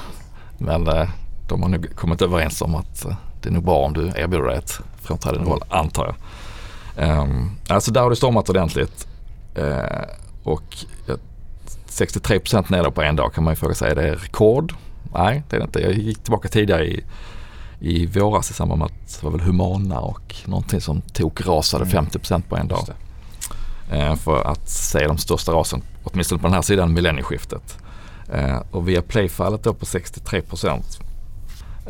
Men 0.57 0.87
eh, 0.87 1.09
de 1.47 1.61
har 1.61 1.69
nog 1.69 1.95
kommit 1.95 2.21
överens 2.21 2.61
om 2.61 2.75
att 2.75 3.05
eh, 3.05 3.15
det 3.41 3.49
är 3.49 3.53
nog 3.53 3.63
bra 3.63 3.77
om 3.77 3.93
du 3.93 4.11
erbjuder 4.15 4.45
dig 4.47 4.57
ett 4.57 4.79
frånträdande 5.01 5.49
roll, 5.49 5.63
antar 5.69 6.05
jag. 6.05 7.21
Um, 7.21 7.51
alltså 7.67 7.91
där 7.91 8.01
har 8.01 8.09
det 8.09 8.15
stormat 8.15 8.49
ordentligt. 8.49 9.07
Eh, 9.55 10.09
och 10.43 10.77
eh, 11.07 11.15
63% 11.87 12.71
ner 12.71 12.83
då 12.83 12.91
på 12.91 13.01
en 13.01 13.15
dag 13.15 13.33
kan 13.33 13.43
man 13.43 13.51
ju 13.51 13.55
fråga 13.55 13.75
sig, 13.75 13.91
är 13.91 13.95
det 13.95 14.15
rekord? 14.15 14.73
Nej, 15.13 15.43
det 15.49 15.55
är 15.55 15.59
det 15.59 15.63
inte. 15.65 15.79
Jag 15.79 15.93
gick 15.93 16.23
tillbaka 16.23 16.47
tidigare 16.47 16.85
i, 16.85 17.03
i 17.79 18.05
våras 18.05 18.51
i 18.51 18.53
samband 18.53 18.79
med 18.79 18.85
att 18.85 19.19
det 19.19 19.23
var 19.23 19.31
väl 19.31 19.41
Humana 19.41 19.99
och 19.99 20.35
någonting 20.45 20.81
som 20.81 21.01
tokrasade 21.01 21.85
Mm. 21.85 22.05
50% 22.05 22.41
på 22.49 22.57
en 22.57 22.67
dag 22.67 22.87
eh, 23.91 24.15
för 24.15 24.43
att 24.43 24.69
se 24.69 25.07
de 25.07 25.17
största 25.17 25.51
rasen, 25.51 25.81
åtminstone 26.03 26.41
på 26.41 26.47
den 26.47 26.53
här 26.53 26.61
sidan 26.61 26.93
millennieskiftet. 26.93 27.77
Eh, 28.33 28.61
och 28.71 28.87
via 28.87 29.01
playfallet 29.01 29.63
då 29.63 29.73
på 29.73 29.85
63 29.85 30.41
procent. 30.41 30.99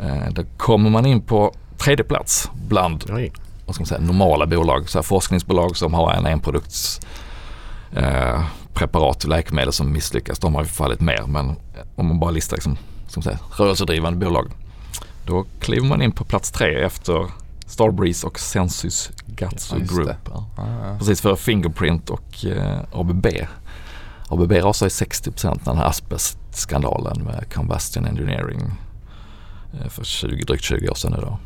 Eh, 0.02 0.30
då 0.30 0.42
kommer 0.56 0.90
man 0.90 1.06
in 1.06 1.20
på 1.22 1.54
tredje 1.78 2.04
plats 2.04 2.50
bland 2.68 3.04
Oj. 3.10 3.32
vad 3.66 3.74
ska 3.74 3.82
man 3.82 3.86
säga, 3.86 4.00
normala 4.00 4.46
bolag. 4.46 4.88
Så 4.88 5.02
forskningsbolag 5.02 5.76
som 5.76 5.94
har 5.94 6.12
en 6.12 6.26
enprodukts 6.26 7.00
eh, 7.96 8.44
preparat 8.74 9.24
och 9.24 9.30
läkemedel 9.30 9.72
som 9.72 9.92
misslyckas. 9.92 10.38
De 10.38 10.54
har 10.54 10.62
ju 10.62 10.68
fallit 10.68 11.00
mer 11.00 11.24
men 11.26 11.56
om 11.96 12.06
man 12.06 12.20
bara 12.20 12.30
listar 12.30 12.56
liksom, 12.56 12.76
man 13.16 13.22
säga, 13.22 13.38
rörelsedrivande 13.56 14.26
bolag. 14.26 14.50
Då 15.30 15.44
kliver 15.60 15.86
man 15.86 16.02
in 16.02 16.12
på 16.12 16.24
plats 16.24 16.50
tre 16.50 16.84
efter 16.84 17.30
Starbreeze 17.66 18.26
och 18.26 18.40
Sensus 18.40 19.10
Gatsu 19.26 19.76
Ja, 19.78 19.84
Group. 19.84 20.16
Ja. 20.24 20.46
Ja, 20.56 20.64
ja. 20.82 20.98
Precis 20.98 21.20
för 21.20 21.36
Fingerprint 21.36 22.10
och 22.10 22.44
eh, 22.44 22.78
ABB. 22.92 23.26
ABB 24.28 24.52
rasade 24.52 24.88
i 24.88 24.92
60% 24.92 25.44
när 25.44 25.64
den 25.64 25.76
här 25.76 25.84
asbestskandalen 25.84 27.24
med 27.24 27.52
Combustion 27.54 28.06
Engineering 28.06 28.72
eh, 29.80 29.88
för 29.88 30.04
20, 30.04 30.44
drygt 30.44 30.64
20 30.64 30.88
år 30.88 30.94
sedan 30.94 31.12
nu 31.12 31.20
då. 31.20 31.38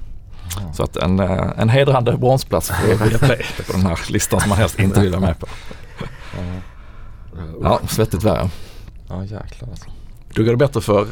Så 0.75 0.83
att 0.83 0.97
en, 0.97 1.21
eh, 1.21 1.53
en 1.57 1.69
hedrande 1.69 2.17
bronsplats 2.17 2.69
för 2.69 3.05
Viaplay 3.05 3.47
på 3.67 3.73
den 3.73 3.87
här 3.87 3.99
listan 4.09 4.41
som 4.41 4.49
man 4.49 4.59
helst 4.59 4.79
inte 4.79 5.01
vill 5.01 5.11
vara 5.11 5.21
med 5.21 5.39
på. 5.39 5.47
Ja, 7.63 7.81
svettigt 7.89 8.23
värre. 8.23 8.51
Ja 9.09 9.25
jäklar 9.25 9.69
alltså. 9.71 9.87
Då 10.35 10.43
går 10.43 10.51
det 10.51 10.57
bättre 10.57 10.81
för 10.81 11.07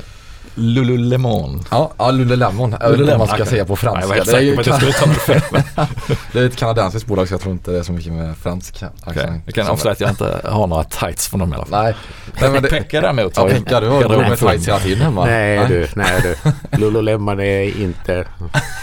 Lululemon. 0.54 1.64
Ja, 1.71 1.92
ja 1.99 2.11
Lululemon. 2.11 2.76
Jag 2.80 2.90
vet 2.90 3.00
inte 3.00 3.11
vad 3.11 3.18
man 3.18 3.28
ska 3.37 3.44
säga 3.47 3.64
på 3.64 3.76
Nej, 3.82 3.85
Jag 3.85 3.92
var 3.92 4.00
franska. 4.00 4.14
helt 4.14 4.26
Det 4.26 4.32
är, 4.32 4.35
säker 4.35 4.47
ju, 4.47 4.54
på 4.54 4.61
att 4.61 4.66
jag 4.66 4.76
skulle 4.76 4.92
ta 4.92 5.06
det 5.06 5.14
fel. 5.14 5.87
det 6.32 6.40
är 6.40 6.47
ett 6.47 6.56
kanadensiskt 6.56 7.06
bolag 7.09 7.28
så 7.28 7.35
jag 7.35 7.40
tror 7.40 7.52
inte 7.52 7.71
det 7.71 7.78
är 7.78 7.82
så 7.82 7.92
mycket 7.92 8.12
med 8.12 8.37
fransk 8.37 8.82
Okej, 9.06 9.40
Jag 9.47 9.54
kan 9.54 9.66
avslöja 9.66 9.92
att 9.92 10.00
jag 10.00 10.11
inte 10.11 10.40
har 10.44 10.66
några 10.66 10.85
tights 10.85 11.28
från 11.28 11.40
dem 11.40 11.52
i 11.52 11.56
alla 11.56 11.66
fall. 11.66 11.85
Nej. 11.85 11.94
Nej 12.40 12.50
men 12.50 12.62
det, 12.62 12.68
Pekka 12.68 13.00
däremot. 13.00 13.37
ja, 13.37 13.49
Pekka 13.49 13.80
du 13.80 13.88
har 13.88 14.28
med 14.28 14.38
tights 14.38 14.68
hela 14.68 14.78
tiden 14.78 15.02
hemma. 15.02 15.25
Nej 15.25 15.68
du, 15.68 15.88
nej 15.97 16.23
du. 16.23 16.52
Lululemon 16.78 17.40
är 17.40 17.80
inte 17.80 18.25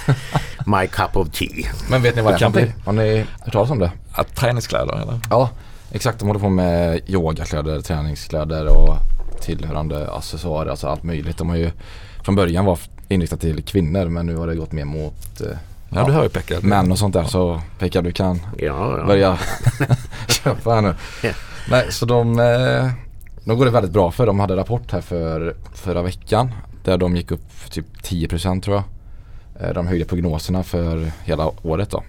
my 0.65 0.87
cup 0.87 1.17
of 1.17 1.29
tea. 1.31 1.71
Men 1.89 2.01
vet 2.01 2.15
ni 2.15 2.21
vad 2.21 2.31
det 2.33 2.35
är 2.35 2.39
kan 2.39 2.51
någonting? 2.51 2.75
Har 2.85 2.93
ni 2.93 3.25
hört 3.41 3.53
talas 3.53 3.69
om 3.71 3.79
det? 3.79 3.91
Att 4.11 4.35
träningskläder 4.35 4.93
eller? 5.01 5.19
Ja, 5.29 5.49
exakt. 5.91 6.19
De 6.19 6.27
håller 6.27 6.39
på 6.39 6.49
med 6.49 7.01
yogakläder, 7.07 7.81
träningskläder 7.81 8.67
och 8.67 8.97
tillhörande 9.41 10.11
accessoarer, 10.11 10.69
alltså 10.69 10.87
allt 10.87 11.03
möjligt. 11.03 11.37
De 11.37 11.49
har 11.49 11.55
ju 11.55 11.71
från 12.23 12.35
början 12.35 12.65
var 12.65 12.79
inriktat 13.07 13.41
till 13.41 13.63
kvinnor 13.63 14.05
men 14.05 14.25
nu 14.25 14.35
har 14.35 14.47
det 14.47 14.55
gått 14.55 14.71
mer 14.71 14.85
mot 14.85 15.41
eh, 15.41 15.47
Ja, 15.89 16.03
du 16.05 16.11
hör 16.11 16.23
ju 16.23 16.29
Pekka. 16.29 16.55
män 16.61 16.91
och 16.91 16.99
sånt 16.99 17.13
där. 17.13 17.23
Så 17.23 17.61
Pekka 17.79 18.01
du 18.01 18.11
kan 18.11 18.39
Ja, 18.57 18.97
ja. 18.97 19.05
börja 19.05 19.37
köpa 20.27 20.73
här 20.73 20.81
nu. 20.81 20.95
Ja. 21.23 21.31
Nej, 21.69 21.85
så 21.89 22.05
de, 22.05 22.39
eh, 22.39 22.89
de 23.43 23.57
går 23.57 23.65
det 23.65 23.71
väldigt 23.71 23.91
bra 23.91 24.11
för. 24.11 24.25
De 24.25 24.39
hade 24.39 24.55
rapport 24.55 24.91
här 24.91 25.01
för 25.01 25.55
förra 25.73 26.01
veckan 26.01 26.51
där 26.83 26.97
de 26.97 27.15
gick 27.15 27.31
upp 27.31 27.71
typ 27.71 27.85
10% 28.03 28.61
tror 28.61 28.75
jag. 28.75 28.83
Eh, 29.69 29.73
De 29.73 29.87
höjde 29.87 30.05
prognoserna 30.05 30.63
för 30.63 31.11
hela 31.23 31.51
året 31.67 31.89
då. 31.89 32.03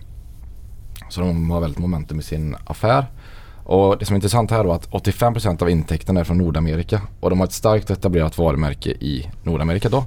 Så 1.08 1.20
de 1.20 1.50
har 1.50 1.60
väldigt 1.60 1.78
momentum 1.78 2.20
i 2.20 2.22
sin 2.22 2.56
affär. 2.64 3.06
Och 3.70 3.98
det 3.98 4.04
som 4.04 4.14
är 4.14 4.16
intressant 4.16 4.50
här 4.50 4.64
då 4.64 4.70
är 4.70 4.74
att 4.74 4.90
85% 4.90 5.62
av 5.62 5.70
intäkterna 5.70 6.20
är 6.20 6.24
från 6.24 6.38
Nordamerika 6.38 7.00
och 7.20 7.30
de 7.30 7.38
har 7.40 7.46
ett 7.46 7.52
starkt 7.52 7.90
etablerat 7.90 8.38
varumärke 8.38 8.90
i 8.90 9.30
Nordamerika 9.42 9.88
då. 9.88 10.04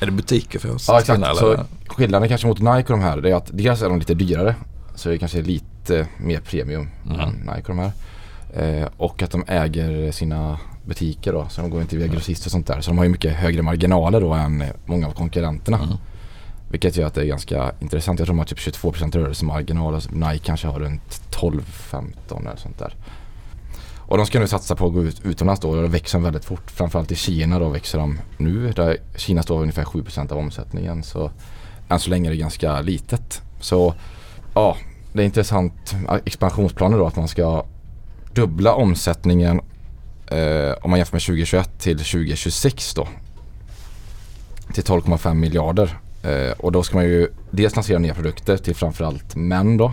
Är 0.00 0.06
det 0.06 0.12
butiker 0.12 0.58
för 0.58 0.74
oss? 0.74 0.84
Ja 0.88 1.00
exakt. 1.00 1.22
Eller? 1.22 1.34
Så 1.34 1.56
skillnaden 1.86 2.28
kanske 2.28 2.46
mot 2.46 2.58
Nike 2.58 2.92
och 2.92 2.98
de 2.98 3.00
här 3.00 3.26
är 3.26 3.34
att 3.34 3.50
dels 3.52 3.82
är 3.82 3.88
de 3.88 3.98
lite 3.98 4.14
dyrare. 4.14 4.54
Så 4.94 5.08
det 5.08 5.18
kanske 5.18 5.38
är 5.38 5.42
lite 5.42 6.06
mer 6.18 6.40
premium 6.40 6.88
Mm. 7.06 7.20
än 7.20 7.30
Nike 7.30 7.72
och 7.72 7.76
de 7.76 7.78
här. 7.78 7.92
Eh, 8.80 8.88
och 8.96 9.22
att 9.22 9.30
de 9.30 9.44
äger 9.46 10.12
sina 10.12 10.58
butiker 10.84 11.32
då. 11.32 11.46
Så 11.50 11.60
de 11.60 11.70
går 11.70 11.80
inte 11.80 11.96
via 11.96 12.06
grossister 12.06 12.48
och 12.48 12.52
sånt 12.52 12.66
där. 12.66 12.80
Så 12.80 12.90
de 12.90 12.98
har 12.98 13.04
ju 13.04 13.10
mycket 13.10 13.32
högre 13.32 13.62
marginaler 13.62 14.20
då 14.20 14.32
än 14.32 14.64
många 14.84 15.06
av 15.06 15.12
konkurrenterna. 15.12 15.76
Mm. 15.76 15.96
Vilket 16.68 16.96
gör 16.96 17.06
att 17.06 17.14
det 17.14 17.20
är 17.20 17.26
ganska 17.26 17.72
intressant. 17.80 18.18
Jag 18.18 18.26
tror 18.26 18.34
de 18.34 18.38
har 18.38 18.46
typ 18.46 18.58
22% 18.58 19.18
rörelsemarginal. 19.18 19.94
och 19.94 20.12
Nike 20.12 20.44
kanske 20.44 20.66
har 20.66 20.80
runt 20.80 21.22
12-15 21.30 22.40
eller 22.40 22.56
sånt 22.56 22.78
där. 22.78 22.94
Och 24.08 24.16
de 24.16 24.26
ska 24.26 24.38
nu 24.38 24.48
satsa 24.48 24.76
på 24.76 24.86
att 24.86 24.92
gå 24.92 25.02
ut 25.02 25.20
utomlands 25.24 25.60
då 25.60 25.70
och 25.70 25.76
då 25.76 25.88
växer 25.88 26.18
de 26.18 26.24
väldigt 26.24 26.44
fort. 26.44 26.70
Framförallt 26.70 27.12
i 27.12 27.16
Kina 27.16 27.58
då 27.58 27.68
växer 27.68 27.98
de 27.98 28.18
nu. 28.36 28.72
Där 28.72 28.96
Kina 29.16 29.42
står 29.42 29.56
för 29.56 29.62
ungefär 29.62 29.84
7% 29.84 30.32
av 30.32 30.38
omsättningen. 30.38 31.02
Så 31.02 31.30
än 31.88 31.98
så 31.98 32.10
länge 32.10 32.28
är 32.28 32.30
det 32.30 32.36
ganska 32.36 32.80
litet. 32.80 33.42
Så 33.60 33.94
ja, 34.54 34.76
det 35.12 35.22
är 35.22 35.26
intressant 35.26 35.94
expansionsplaner 36.24 36.98
då 36.98 37.06
att 37.06 37.16
man 37.16 37.28
ska 37.28 37.64
dubbla 38.34 38.74
omsättningen 38.74 39.60
eh, 40.26 40.72
om 40.82 40.90
man 40.90 40.98
jämför 40.98 41.14
med 41.14 41.22
2021 41.22 41.80
till 41.80 41.98
2026 41.98 42.94
då. 42.94 43.08
Till 44.72 44.84
12,5 44.84 45.34
miljarder. 45.34 45.98
Eh, 46.26 46.52
och 46.58 46.72
då 46.72 46.82
ska 46.82 46.96
man 46.96 47.04
ju 47.04 47.28
dels 47.50 47.76
lansera 47.76 47.98
nya 47.98 48.14
produkter 48.14 48.56
till 48.56 48.74
framförallt 48.74 49.36
män 49.36 49.76
då. 49.76 49.92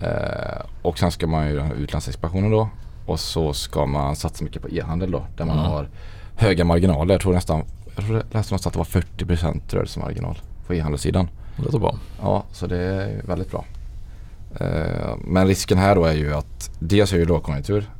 Eh, 0.00 0.62
och 0.82 0.98
sen 0.98 1.10
ska 1.12 1.26
man 1.26 1.46
ju 1.48 1.54
göra 1.54 1.72
utlandsexpansionen 1.72 2.50
då. 2.50 2.68
Och 3.06 3.20
så 3.20 3.52
ska 3.52 3.86
man 3.86 4.16
satsa 4.16 4.44
mycket 4.44 4.62
på 4.62 4.68
e-handel 4.68 5.10
då. 5.10 5.24
Där 5.36 5.44
man 5.44 5.58
Mm. 5.58 5.70
har 5.70 5.88
höga 6.36 6.64
marginaler. 6.64 7.14
Jag 7.14 7.20
tror 7.20 7.32
nästan, 7.32 7.64
jag 7.96 8.04
tror 8.04 8.14
någonstans 8.14 8.66
att 8.66 8.72
det 8.72 8.78
var 8.78 8.84
40% 8.84 9.74
rörelsemarginal 9.74 10.38
på 10.66 10.74
e-handelssidan. 10.74 11.28
Det 11.56 11.62
låter 11.62 11.78
bra. 11.78 11.94
Ja, 12.22 12.44
så 12.52 12.66
det 12.66 12.78
är 12.78 13.22
väldigt 13.26 13.50
bra. 13.50 13.64
Eh, 14.60 15.16
men 15.24 15.46
risken 15.46 15.78
här 15.78 15.94
då 15.94 16.04
är 16.04 16.12
ju 16.14 16.34
att 16.34 16.70
dels 16.78 17.12
är 17.12 17.16
det 17.16 17.20
ju 17.20 17.28
lågkonjunktur. 17.28 17.90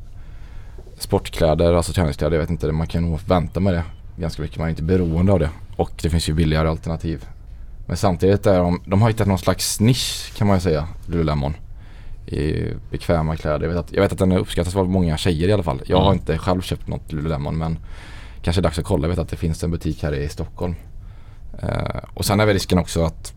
Sportkläder, 0.97 1.73
alltså 1.73 1.93
träningskläder, 1.93 2.35
jag 2.35 2.41
vet 2.41 2.49
inte, 2.49 2.71
man 2.71 2.87
kan 2.87 3.03
nog 3.09 3.19
vänta 3.27 3.59
med 3.59 3.73
det 3.73 3.83
ganska 4.17 4.41
mycket. 4.41 4.57
Man 4.57 4.65
är 4.65 4.69
inte 4.69 4.83
beroende 4.83 5.33
av 5.33 5.39
det. 5.39 5.49
Och 5.77 5.91
det 6.01 6.09
finns 6.09 6.29
ju 6.29 6.33
billigare 6.33 6.67
alternativ. 6.69 7.25
Men 7.85 7.97
samtidigt 7.97 8.45
är 8.45 8.59
de, 8.59 8.81
de 8.85 9.01
har 9.01 9.09
hittat 9.09 9.27
någon 9.27 9.37
slags 9.39 9.79
nisch 9.79 10.33
kan 10.35 10.47
man 10.47 10.57
ju 10.57 10.61
säga, 10.61 10.87
Lululemon. 11.05 11.53
I 12.27 12.63
bekväma 12.91 13.35
kläder. 13.35 13.61
Jag 13.61 13.69
vet 13.69 13.77
att, 13.77 13.91
jag 13.93 14.01
vet 14.01 14.11
att 14.11 14.17
den 14.17 14.31
uppskattas 14.31 14.75
av 14.75 14.89
många 14.89 15.17
tjejer 15.17 15.47
i 15.49 15.53
alla 15.53 15.63
fall. 15.63 15.81
Jag 15.85 15.97
har 15.97 16.05
Mm. 16.05 16.17
inte 16.17 16.37
själv 16.37 16.61
köpt 16.61 16.87
något 16.87 17.11
Lululemon 17.11 17.57
men 17.57 17.79
kanske 18.41 18.61
dags 18.61 18.79
att 18.79 18.85
kolla. 18.85 19.03
Jag 19.03 19.09
vet 19.09 19.19
att 19.19 19.29
det 19.29 19.35
finns 19.35 19.63
en 19.63 19.71
butik 19.71 20.03
här 20.03 20.13
i 20.13 20.29
Stockholm. 20.29 20.75
Eh, 21.61 21.99
och 22.13 22.25
sen 22.25 22.39
är 22.39 22.45
väl 22.45 22.53
risken 22.53 22.77
också 22.77 23.03
att 23.03 23.33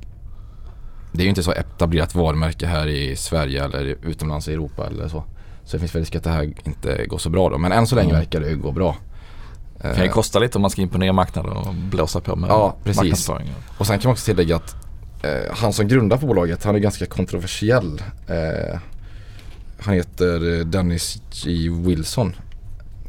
det 1.13 1.21
är 1.23 1.25
ju 1.25 1.29
inte 1.29 1.43
så 1.43 1.53
etablerat 1.53 2.15
varumärke 2.15 2.67
här 2.67 2.87
i 2.87 3.17
Sverige 3.17 3.65
eller 3.65 3.97
utomlands 4.03 4.49
i 4.49 4.53
Europa 4.53 4.87
eller 4.87 5.09
så. 5.09 5.25
Så 5.65 5.77
det 5.77 5.81
finns 5.81 5.95
väl 5.95 6.03
risk 6.03 6.15
att 6.15 6.25
det 6.25 6.31
här 6.31 6.53
inte 6.65 7.07
går 7.07 7.19
så 7.19 7.31
bra 7.31 7.49
då. 7.51 7.59
Men 7.59 7.73
än 7.73 7.87
så 7.87 7.95
länge 7.97 8.09
Mm. 8.11 8.21
verkar 8.21 8.41
det 8.41 8.49
ju 8.51 8.57
gå 8.57 8.73
bra. 8.73 8.97
Det 9.83 9.95
kan 9.95 10.03
ju 10.03 10.09
Eh, 10.09 10.13
kosta 10.13 10.39
lite 10.39 10.59
om 10.59 10.63
man 10.63 10.71
ska 10.71 10.83
in 10.83 10.89
på 10.89 10.99
nya 10.99 11.13
marknader 11.13 11.51
och 11.51 11.75
blåsa 11.75 12.21
på 12.21 12.37
med 12.37 12.51
Ja, 12.51 12.77
precis. 12.85 13.29
Och 13.79 13.87
sen 13.87 13.99
kan 13.99 14.09
man 14.09 14.13
också 14.13 14.25
tillägga 14.25 14.57
att 14.57 14.75
eh, 15.23 15.55
han 15.57 15.73
som 15.73 15.89
grundar 15.89 16.17
på 16.17 16.27
bolaget, 16.27 16.65
han 16.65 16.75
är 16.75 16.79
ganska 16.79 17.07
kontroversiell. 17.07 18.03
Eh, 18.29 18.79
han 19.81 19.95
heter 19.95 20.59
eh, 20.61 20.67
Dennis 20.67 21.23
G. 21.45 21.69
Wilson. 21.71 22.37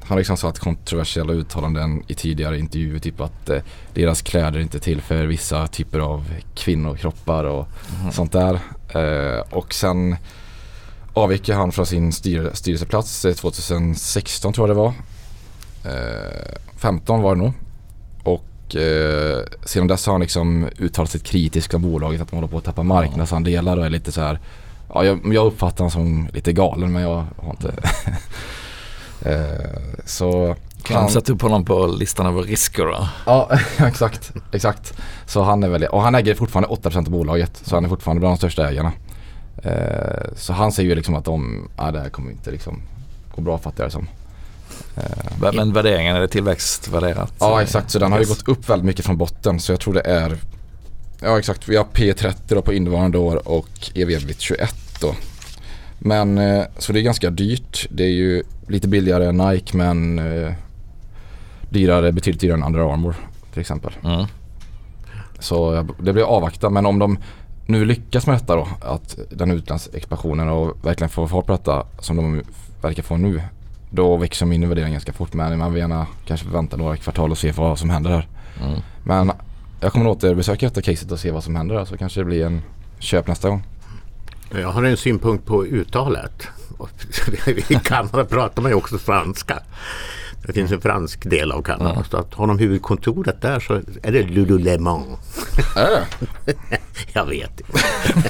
Han 0.02 0.10
har 0.10 0.18
liksom 0.18 0.38
sagt 0.38 0.60
kontroversiella 0.60 1.34
uttalanden 1.34 2.04
i 2.08 2.14
tidigare 2.14 2.60
intervjuer. 2.60 3.00
Typ 3.00 3.22
att 3.22 3.50
eh, 3.50 3.62
deras 3.94 4.22
kläder 4.22 4.60
inte 4.60 4.78
är 4.78 4.80
till 4.80 5.02
för 5.02 5.26
vissa 5.26 5.68
typer 5.68 6.00
av 6.00 6.26
kvinnokroppar 6.56 7.44
och 7.44 7.68
Mhm. 8.02 8.12
sånt 8.12 8.32
där. 8.32 8.60
Eh, 8.90 9.40
och 9.50 9.74
sen 9.74 10.16
avgick 11.14 11.50
han 11.50 11.72
från 11.72 11.86
sin 11.86 12.12
styr, 12.14 12.50
styrelseplats 12.54 13.26
eh, 13.26 13.34
2016 13.34 14.54
tror 14.54 14.68
jag 14.70 14.76
det 14.78 14.80
var. 14.82 14.94
Eh, 15.88 16.58
15 16.78 17.22
var 17.22 17.36
det 17.36 17.42
nog. 17.42 17.54
Och 18.24 18.76
eh, 18.76 19.44
sedan 19.66 19.88
dess 19.88 20.06
har 20.06 20.14
han 20.14 20.22
liksom 20.22 20.70
uttalat 20.78 21.12
sig 21.12 21.22
kritiskt 21.22 21.74
om 21.74 21.82
bolaget 21.82 22.22
att 22.22 22.30
de 22.30 22.36
håller 22.36 22.48
på 22.48 22.58
att 22.58 22.64
tappa 22.64 22.84
marknadsandelar 22.84 23.78
och 23.78 23.86
är 23.86 23.90
lite 23.90 24.12
så 24.12 24.22
här. 24.22 24.40
Ja, 24.94 25.04
jag, 25.04 25.34
jag 25.34 25.46
uppfattar 25.46 25.78
honom 25.78 25.92
som 25.92 26.30
lite 26.34 26.54
galen 26.54 26.92
men 26.92 27.02
jag 27.02 27.26
har 27.38 27.50
inte. 27.50 27.74
eh, 29.32 29.80
så 30.06 30.56
Kan 30.84 30.98
han 30.98 31.10
sätta 31.10 31.34
upp 31.34 31.42
honom 31.42 31.66
på 31.66 31.88
listan 31.88 32.26
över 32.26 32.44
risker 32.44 32.86
då? 32.86 33.10
Ja, 33.26 33.50
exakt. 33.78 34.32
Exakt. 34.52 34.94
Så 35.26 35.44
han 35.44 35.64
är 35.64 35.70
väl, 35.70 35.84
och 35.84 36.02
han 36.02 36.16
äger 36.16 36.36
fortfarande 36.36 36.70
8% 36.70 36.98
av 36.98 37.10
bolaget. 37.12 37.62
Så 37.64 37.76
han 37.76 37.86
är 37.86 37.90
fortfarande 37.90 38.20
bland 38.20 38.34
de 38.34 38.38
största 38.38 38.70
ägarna. 38.70 38.92
Eh, 39.64 40.28
så 40.36 40.54
han 40.54 40.72
säger 40.72 40.90
ju 40.90 40.96
liksom 40.96 41.16
att 41.16 41.26
de, 41.26 41.70
ja 41.78 41.92
det 41.92 42.00
här 42.00 42.10
kommer 42.10 42.32
inte 42.32 42.52
liksom 42.52 42.82
gå 43.36 43.42
bra 43.42 43.58
fattar 43.58 43.84
jag 43.84 43.88
det 43.88 43.94
som. 43.94 44.08
Eh, 44.96 45.52
Men 45.54 45.74
värderingen, 45.74 46.16
är 46.16 46.22
det 46.22 46.28
tillväxtvärderat? 46.28 47.34
ja 47.40 47.62
exakt, 47.62 47.92
så 47.92 48.00
den 48.00 48.12
har 48.12 48.20
ju 48.20 48.26
gått 48.26 48.48
upp 48.48 48.70
väldigt 48.70 48.86
mycket 48.86 49.06
från 49.06 49.18
botten. 49.18 49.60
Så 49.60 49.72
jag 49.72 49.80
tror 49.80 49.94
det 49.94 50.02
är, 50.02 50.38
ja 51.22 51.40
exakt, 51.40 51.68
vi 51.68 51.76
har 51.76 51.84
P30 51.84 52.36
då 52.48 52.62
på 52.62 52.74
innevarande 52.74 53.18
år 53.18 53.48
och 53.48 53.92
EV-ebit 53.94 54.40
21 54.40 54.76
då. 55.02 55.16
Men 56.00 56.38
eh, 56.38 56.64
så 56.78 56.94
det 56.94 57.00
är 57.00 57.04
ganska 57.04 57.30
dyrt. 57.30 57.88
Det 57.90 58.04
är 58.04 58.12
ju 58.12 58.44
lite 58.68 58.88
billigare 58.88 59.26
än 59.26 59.38
Nike 59.38 59.78
men 59.78 60.20
eh, 60.20 60.54
dyrare, 61.70 62.12
betydligt 62.12 62.42
dyrare 62.42 62.58
än 62.58 62.64
Under 62.64 62.94
Armour 62.94 63.16
till 63.52 63.62
exempel. 63.62 63.94
Mm. 64.04 64.26
Så 65.40 65.88
det 66.00 66.14
blir 66.14 66.24
avvakta 66.24 66.70
men 66.70 66.86
om 66.86 67.00
de 67.00 67.18
nu 67.66 67.86
lyckas 67.86 68.28
med 68.28 68.36
detta 68.36 68.56
då, 68.56 68.68
att 68.82 69.20
den 69.30 69.52
utlandsexpansionen 69.52 70.50
och 70.50 70.86
verkligen 70.86 71.10
får 71.10 71.28
fart 71.28 71.46
på 71.46 71.52
detta 71.52 71.86
som 72.00 72.16
de 72.16 72.42
verkar 72.82 73.04
få 73.04 73.18
nu. 73.18 73.42
Då 73.90 74.18
växer 74.18 74.46
min 74.46 74.70
värdering 74.70 74.92
ganska 74.92 75.14
fort 75.14 75.34
men 75.34 75.58
man 75.58 75.74
vill 75.74 75.80
gärna 75.82 76.08
kanske 76.26 76.48
vänta 76.48 76.78
några 76.78 76.98
kvartal 76.98 77.32
och 77.32 77.38
se 77.38 77.52
vad 77.52 77.80
som 77.80 77.90
händer 77.90 78.12
här. 78.12 78.28
Mm. 78.62 78.80
Men 79.04 79.32
jag 79.80 79.94
kommer 79.94 80.08
återbesöka 80.08 80.66
detta 80.66 80.82
caset 80.82 81.12
och 81.12 81.20
se 81.20 81.32
vad 81.32 81.44
som 81.44 81.56
händer 81.56 81.76
här 81.76 81.86
så 81.86 81.98
kanske 81.98 82.20
det 82.20 82.26
blir 82.26 82.46
en 82.46 82.62
köp 83.00 83.28
nästa 83.28 83.50
gång. 83.50 83.64
Jag 84.52 84.72
har 84.72 84.84
en 84.84 84.98
synpunkt 84.98 85.46
på 85.46 85.66
uttalet. 85.66 86.48
I 87.70 87.76
Kanada 87.84 88.26
pratar 88.26 88.62
man 88.62 88.72
ju 88.72 88.76
också 88.76 88.98
franska. 88.98 89.60
Det 90.48 90.54
finns 90.54 90.72
en 90.72 90.82
fransk 90.82 91.30
del 91.30 91.52
av 91.52 91.62
Kanada. 91.62 91.94
Ja. 91.96 92.04
Så 92.04 92.18
att 92.18 92.34
har 92.34 92.48
de 92.48 92.60
huvudkontoret 92.60 93.42
där 93.42 93.60
så 93.60 93.74
är 94.04 94.12
det 94.12 94.24
Lululemon. 94.24 95.18
Är 95.76 95.90
det? 95.92 96.54
jag 97.14 97.26
vet 97.26 97.60
inte. 97.60 97.80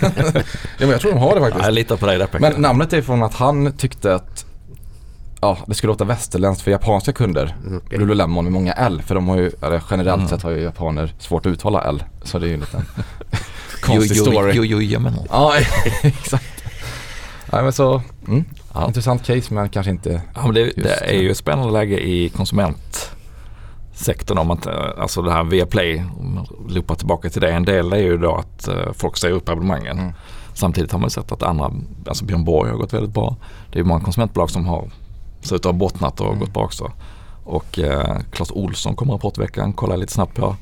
ja, 0.43 0.43
men 0.79 0.89
jag 0.89 1.01
tror 1.01 1.11
de 1.11 1.19
har 1.19 1.35
det 1.35 1.41
faktiskt. 1.41 1.65
Jag 1.65 1.73
litar 1.73 1.97
på 1.97 2.05
dig 2.05 2.17
där 2.17 2.27
Men 2.39 2.61
namnet 2.61 2.93
är 2.93 3.01
från 3.01 3.23
att 3.23 3.33
han 3.33 3.71
tyckte 3.71 4.15
att 4.15 4.36
ja, 5.41 5.57
det 5.67 5.73
skulle 5.73 5.91
låta 5.91 6.05
västerländskt 6.05 6.63
för 6.63 6.71
japanska 6.71 7.13
kunder. 7.13 7.55
Mm, 7.65 7.77
okay. 7.77 7.99
Lululemon 7.99 8.43
med 8.43 8.53
många 8.53 8.73
L. 8.73 9.01
För 9.05 9.15
de 9.15 9.27
har 9.27 9.37
ju, 9.37 9.51
eller 9.61 9.83
generellt 9.91 10.17
mm. 10.17 10.29
sett 10.29 10.43
har 10.43 10.51
ju 10.51 10.61
japaner 10.61 11.13
svårt 11.19 11.45
att 11.45 11.51
uttala 11.51 11.83
L. 11.83 12.03
Så 12.23 12.39
det 12.39 12.45
är 12.45 12.47
ju 12.47 12.53
en 12.53 12.59
liten 12.59 12.85
konstig 13.81 14.17
story. 14.17 14.51
Jo, 14.53 14.63
jo, 14.63 14.81
jo, 14.81 14.99
Ja, 15.29 15.53
exakt. 16.03 16.57
Nej 17.51 17.63
men 17.63 17.73
så, 17.73 18.01
mm, 18.27 18.45
ja. 18.73 18.87
intressant 18.87 19.25
case 19.25 19.53
men 19.53 19.69
kanske 19.69 19.91
inte 19.91 20.21
Ja 20.35 20.45
men 20.45 20.53
det, 20.53 20.71
det 20.75 20.89
är 20.89 21.21
ju 21.21 21.31
ett 21.31 21.37
spännande 21.37 21.73
läge 21.73 21.99
i 21.99 22.29
konsumentsektorn 22.29 24.37
om 24.37 24.51
att, 24.51 24.67
alltså 24.67 25.21
det 25.21 25.31
här 25.31 25.43
Viaplay, 25.43 26.03
om 26.19 26.35
man 26.35 26.47
loopar 26.69 26.95
tillbaka 26.95 27.29
till 27.29 27.41
det. 27.41 27.51
En 27.51 27.65
del 27.65 27.93
är 27.93 27.97
ju 27.97 28.17
då 28.17 28.35
att 28.35 28.67
uh, 28.67 28.91
folk 28.93 29.17
säger 29.17 29.35
upp 29.35 29.49
abonnemangen. 29.49 29.99
Mm. 29.99 30.13
Samtidigt 30.53 30.91
har 30.91 30.99
man 30.99 31.09
sett 31.09 31.31
att 31.31 31.43
andra, 31.43 31.71
alltså 32.07 32.25
Björn 32.25 32.43
Borg 32.43 32.71
har 32.71 32.77
gått 32.77 32.93
väldigt 32.93 33.13
bra. 33.13 33.35
Det 33.71 33.79
är 33.79 33.83
många 33.83 34.03
konsumentbolag 34.03 34.49
som 34.49 34.65
har 34.65 34.89
ser 35.47 35.55
ut 35.55 35.65
ha 35.65 35.73
bottnat 35.73 36.19
och 36.19 36.27
mm. 36.27 36.39
gått 36.39 36.53
bra 36.53 36.63
också. 36.63 36.91
Och 37.43 37.79
eh, 37.79 38.17
Claes 38.31 38.51
Olsson 38.51 38.95
kommer 38.95 39.13
rapportveckan, 39.13 39.73
kolla 39.73 39.95
lite 39.95 40.13
snabbt 40.13 40.35
på. 40.35 40.55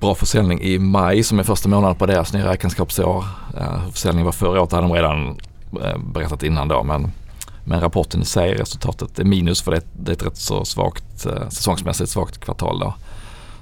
Bra 0.00 0.14
försäljning 0.14 0.60
i 0.60 0.78
maj 0.78 1.22
som 1.22 1.38
är 1.38 1.42
första 1.42 1.68
månaden 1.68 1.96
på 1.96 2.06
deras 2.06 2.32
nya 2.32 2.50
räkenskapsår. 2.50 3.24
Eh, 3.58 3.88
försäljningen 3.92 4.24
var 4.24 4.32
förra 4.32 4.60
året 4.60 4.72
hade 4.72 4.86
de 4.86 4.92
redan 4.92 5.38
eh, 5.82 5.98
berättat 5.98 6.42
innan 6.42 6.68
då 6.68 6.82
men, 6.82 7.12
men 7.64 7.80
rapporten 7.80 8.22
i 8.22 8.24
sig, 8.24 8.54
resultatet 8.54 9.18
är 9.18 9.24
minus 9.24 9.62
för 9.62 9.70
det, 9.72 9.80
det 9.92 10.10
är 10.10 10.16
ett 10.16 10.26
rätt 10.26 10.36
så 10.36 10.64
svagt, 10.64 11.26
eh, 11.26 11.48
säsongsmässigt 11.48 12.10
svagt 12.10 12.38
kvartal 12.38 12.78
då 12.78 12.94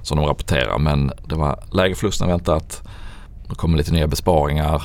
som 0.01 0.17
de 0.17 0.25
rapporterar 0.25 0.77
men 0.77 1.11
det 1.27 1.35
var 1.35 1.59
lägre 1.71 1.95
förlust 1.95 2.21
än 2.21 2.27
väntat. 2.27 2.81
Det 3.49 3.55
kommer 3.55 3.77
lite 3.77 3.91
nya 3.91 4.07
besparingar 4.07 4.83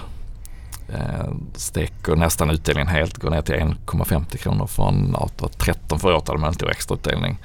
eh, 0.94 1.32
sträcker 1.54 2.16
nästan 2.16 2.50
utdelningen 2.50 2.88
helt, 2.88 3.18
går 3.18 3.30
ner 3.30 3.42
till 3.42 3.54
1,50 3.54 4.37
kronor 4.37 4.66
från 4.66 5.16
att 5.16 5.59
13 5.59 6.00
förra 6.00 6.14
året 6.14 6.28
hade 6.28 6.40
man 6.40 6.49
en 6.49 6.54
stor 6.54 6.70
extrautdelning. 6.70 7.38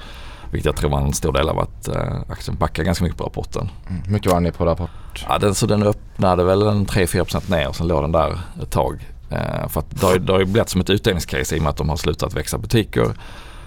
Vilket 0.51 0.65
jag 0.65 0.75
tror 0.75 0.89
var 0.89 1.01
en 1.01 1.13
stor 1.13 1.33
del 1.33 1.49
av 1.49 1.59
att 1.59 1.87
eh, 1.87 2.21
aktien 2.29 2.57
backade 2.57 2.85
ganska 2.85 3.03
mycket 3.03 3.17
på 3.17 3.23
rapporten. 3.23 3.69
Mm. 3.89 4.01
mycket 4.07 4.31
var 4.31 4.41
den 4.41 4.53
på 4.53 4.65
rapport? 4.65 5.25
Ja, 5.27 5.37
den, 5.37 5.55
så 5.55 5.65
den 5.65 5.83
öppnade 5.83 6.43
väl 6.43 6.61
en 6.61 6.85
3-4% 6.85 7.51
ner 7.51 7.67
och 7.67 7.75
sen 7.75 7.87
låg 7.87 8.03
den 8.03 8.11
där 8.11 8.39
ett 8.61 8.71
tag. 8.71 9.07
Eh, 9.29 9.67
för 9.67 9.79
att 9.79 9.89
det 9.89 10.05
har, 10.05 10.19
det 10.19 10.31
har 10.33 10.39
ju 10.39 10.45
blivit 10.45 10.69
som 10.69 10.81
ett 10.81 10.89
utdelningscase 10.89 11.55
i 11.55 11.59
och 11.59 11.63
med 11.63 11.69
att 11.69 11.77
de 11.77 11.89
har 11.89 11.95
slutat 11.95 12.33
växa 12.33 12.57
butiker. 12.57 13.07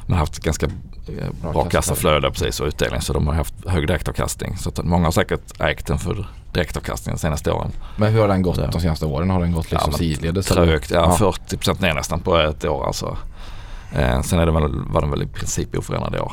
Men 0.06 0.18
haft 0.18 0.38
ganska 0.38 0.66
eh, 0.66 1.30
bra, 1.42 1.52
bra 1.52 1.64
kassaflöde 1.64 2.30
precis 2.30 2.60
och 2.60 2.66
utdelning 2.66 3.00
så 3.00 3.12
de 3.12 3.26
har 3.26 3.34
haft 3.34 3.54
hög 3.66 3.86
direktavkastning. 3.86 4.56
Så 4.56 4.68
att 4.68 4.84
många 4.84 5.04
har 5.04 5.12
säkert 5.12 5.60
ägt 5.60 5.86
den 5.86 5.98
för 5.98 6.26
direktavkastningen 6.52 7.16
de 7.16 7.20
senaste 7.20 7.52
åren. 7.52 7.72
Men 7.96 8.12
hur 8.12 8.20
har 8.20 8.28
den 8.28 8.42
gått 8.42 8.72
de 8.72 8.80
senaste 8.80 9.06
åren? 9.06 9.30
Har 9.30 9.40
den 9.40 9.52
gått 9.52 9.70
liksom 9.70 9.92
ja, 9.92 9.98
sidledes? 9.98 10.46
Trögt, 10.46 10.90
ja, 10.90 11.16
ja 11.20 11.32
40% 11.48 11.82
ner 11.82 11.94
nästan 11.94 12.20
på 12.20 12.36
ett 12.36 12.64
år 12.64 12.86
alltså. 12.86 13.16
Eh, 13.92 14.22
sen 14.22 14.38
är 14.38 14.46
det 14.46 14.52
väl, 14.52 14.82
var 14.90 15.00
den 15.00 15.10
väl 15.10 15.22
i 15.22 15.26
princip 15.26 15.78
oförändrad 15.78 16.14
i 16.14 16.18
år. 16.18 16.32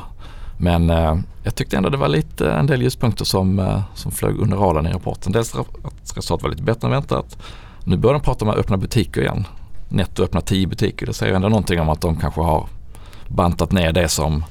Men 0.57 0.89
eh, 0.89 1.17
jag 1.43 1.55
tyckte 1.55 1.77
ändå 1.77 1.89
det 1.89 1.97
var 1.97 2.07
lite 2.07 2.51
en 2.51 2.67
del 2.67 2.81
ljuspunkter 2.81 3.25
som, 3.25 3.59
eh, 3.59 3.81
som 3.93 4.11
flög 4.11 4.39
under 4.39 4.57
radarn 4.57 4.87
i 4.87 4.93
rapporten. 4.93 5.31
Dels 5.31 5.55
att 5.55 5.67
resultatet 6.15 6.43
var 6.43 6.49
lite 6.49 6.63
bättre 6.63 6.87
än 6.87 6.91
väntat. 6.91 7.37
Nu 7.83 7.97
börjar 7.97 8.13
de 8.13 8.21
prata 8.21 8.45
om 8.45 8.51
att 8.51 8.57
öppna 8.57 8.77
butiker 8.77 9.21
igen. 9.21 9.47
Netto 9.89 10.23
öppna 10.23 10.41
10 10.41 10.67
butiker. 10.67 11.05
Det 11.05 11.13
säger 11.13 11.33
ändå 11.33 11.49
någonting 11.49 11.79
om 11.79 11.89
att 11.89 12.01
de 12.01 12.17
kanske 12.17 12.41
har 12.41 12.67
bantat 13.27 13.71
ner 13.71 13.91
det 13.91 14.09
som 14.09 14.45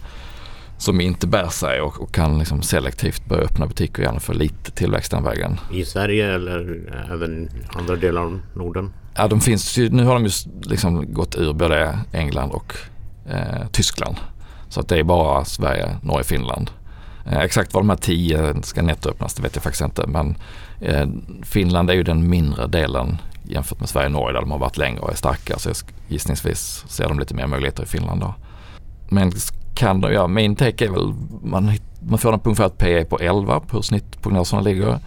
som 0.78 1.00
inte 1.00 1.26
bär 1.26 1.48
sig 1.48 1.80
och, 1.80 2.00
och 2.00 2.14
kan 2.14 2.38
liksom 2.38 2.62
selektivt 2.62 3.26
börja 3.26 3.42
öppna 3.42 3.66
butiker 3.66 4.02
igen 4.02 4.20
få 4.20 4.32
lite 4.32 4.70
tillväxt 4.70 5.10
den 5.10 5.24
vägen. 5.24 5.60
I 5.72 5.84
Sverige 5.84 6.34
eller 6.34 6.80
även 7.12 7.48
andra 7.74 7.96
delar 7.96 8.20
av 8.20 8.40
Norden? 8.54 8.92
Ja, 9.14 9.28
de 9.28 9.40
finns 9.40 9.76
ju, 9.76 9.90
nu 9.90 10.04
har 10.04 10.14
de 10.14 10.24
ju 10.24 10.30
liksom 10.62 11.12
gått 11.12 11.36
ur 11.36 11.52
både 11.52 11.98
England 12.12 12.50
och 12.50 12.74
eh, 13.30 13.66
Tyskland. 13.72 14.16
Så 14.68 14.80
att 14.80 14.88
det 14.88 14.98
är 14.98 15.04
bara 15.04 15.44
Sverige, 15.44 15.96
Norge, 16.02 16.24
Finland. 16.24 16.70
Eh, 17.26 17.38
exakt 17.38 17.74
var 17.74 17.80
de 17.80 17.90
här 17.90 17.96
tio 17.96 18.62
ska 18.62 18.82
nettoöppnas 18.82 19.34
det 19.34 19.42
vet 19.42 19.54
jag 19.54 19.62
faktiskt 19.62 19.84
inte. 19.84 20.06
Men 20.06 20.36
eh, 20.80 21.06
Finland 21.42 21.90
är 21.90 21.94
ju 21.94 22.02
den 22.02 22.28
mindre 22.28 22.66
delen 22.66 23.18
jämfört 23.42 23.80
med 23.80 23.88
Sverige 23.88 24.06
och 24.06 24.12
Norge 24.12 24.32
där 24.32 24.40
de 24.40 24.50
har 24.50 24.58
varit 24.58 24.76
längre 24.76 25.00
och 25.00 25.10
är 25.10 25.16
starka. 25.16 25.58
Så 25.58 25.70
gissningsvis 26.08 26.84
ser 26.88 27.08
de 27.08 27.18
lite 27.18 27.34
mer 27.34 27.46
möjligheter 27.46 27.82
i 27.82 27.86
Finland 27.86 28.20
då. 28.20 28.34
Men 29.08 29.32
kan 29.74 30.00
de, 30.00 30.12
göra. 30.12 30.26
min 30.26 30.56
take 30.56 30.84
är 30.84 30.90
väl 30.90 31.14
man, 31.42 31.72
man 32.00 32.18
får 32.18 32.30
den 32.30 32.40
på 32.40 32.48
ungefär 32.48 32.66
ett 32.66 32.78
PE 32.78 33.04
på 33.04 33.18
11 33.18 33.60
på 33.60 33.76
hur 33.76 33.82
snittprognoserna 33.82 34.62
ligger. 34.62 34.98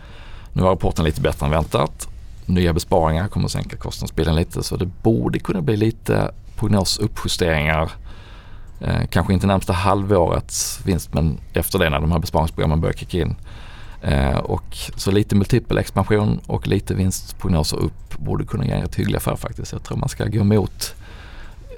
Nu 0.53 0.63
var 0.63 0.69
rapporten 0.69 1.05
lite 1.05 1.21
bättre 1.21 1.45
än 1.45 1.51
väntat. 1.51 2.07
Nya 2.45 2.73
besparingar 2.73 3.27
kommer 3.27 3.45
att 3.45 3.51
sänka 3.51 3.77
kostnadsbilden 3.77 4.35
lite 4.35 4.63
så 4.63 4.75
det 4.75 4.85
borde 4.85 5.39
kunna 5.39 5.61
bli 5.61 5.77
lite 5.77 6.31
prognosuppjusteringar. 6.55 7.91
Eh, 8.81 9.07
kanske 9.09 9.33
inte 9.33 9.47
närmsta 9.47 9.73
halvårets 9.73 10.79
vinst 10.85 11.13
men 11.13 11.39
efter 11.53 11.79
det 11.79 11.89
när 11.89 11.99
de 11.99 12.11
här 12.11 12.19
besparingsprogrammen 12.19 12.81
börjar 12.81 12.93
kicka 12.93 13.17
in. 13.17 13.35
Eh, 14.01 14.37
och 14.37 14.77
så 14.95 15.11
lite 15.11 15.35
multipel 15.35 15.77
expansion 15.77 16.39
och 16.47 16.67
lite 16.67 16.93
vinstprognoser 16.93 17.77
upp 17.77 18.17
borde 18.17 18.45
kunna 18.45 18.65
ge 18.65 18.75
rätt 18.75 18.95
hygglig 18.95 19.17
affär 19.17 19.35
faktiskt. 19.35 19.71
Jag 19.71 19.83
tror 19.83 19.97
man 19.97 20.09
ska 20.09 20.25
gå 20.25 20.39
emot 20.39 20.95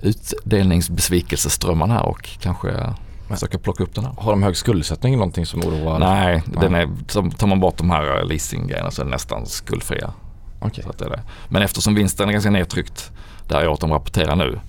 utdelningsbesvikelseströmmarna 0.01 1.93
här 1.93 2.05
och 2.05 2.29
kanske 2.39 2.93
försöka 3.29 3.57
plocka 3.57 3.83
upp 3.83 3.95
den 3.95 4.05
här. 4.05 4.13
Har 4.17 4.31
de 4.31 4.43
hög 4.43 4.57
skuldsättning 4.57 5.13
någonting 5.13 5.45
som 5.45 5.59
oroar? 5.59 5.99
Nej, 5.99 6.43
Nej. 6.45 6.57
Den 6.62 6.75
är, 6.75 6.89
så 7.07 7.31
tar 7.38 7.47
man 7.47 7.59
bort 7.59 7.77
de 7.77 7.89
här 7.89 8.23
leasinggrejerna 8.23 8.91
så 8.91 9.01
är 9.01 9.05
det 9.05 9.12
nästan 9.12 9.45
skuldfria. 9.45 10.13
Okay. 10.62 10.83
Så 10.83 10.91
det 10.97 11.05
är 11.05 11.09
det. 11.09 11.21
Men 11.49 11.62
eftersom 11.62 11.95
vinsten 11.95 12.29
är 12.29 12.33
ganska 12.33 12.51
nedtryckt 12.51 13.12
det 13.47 13.55
här 13.55 13.67
året 13.67 13.79
de 13.79 13.91
rapporterar 13.91 14.35
nu 14.35 14.59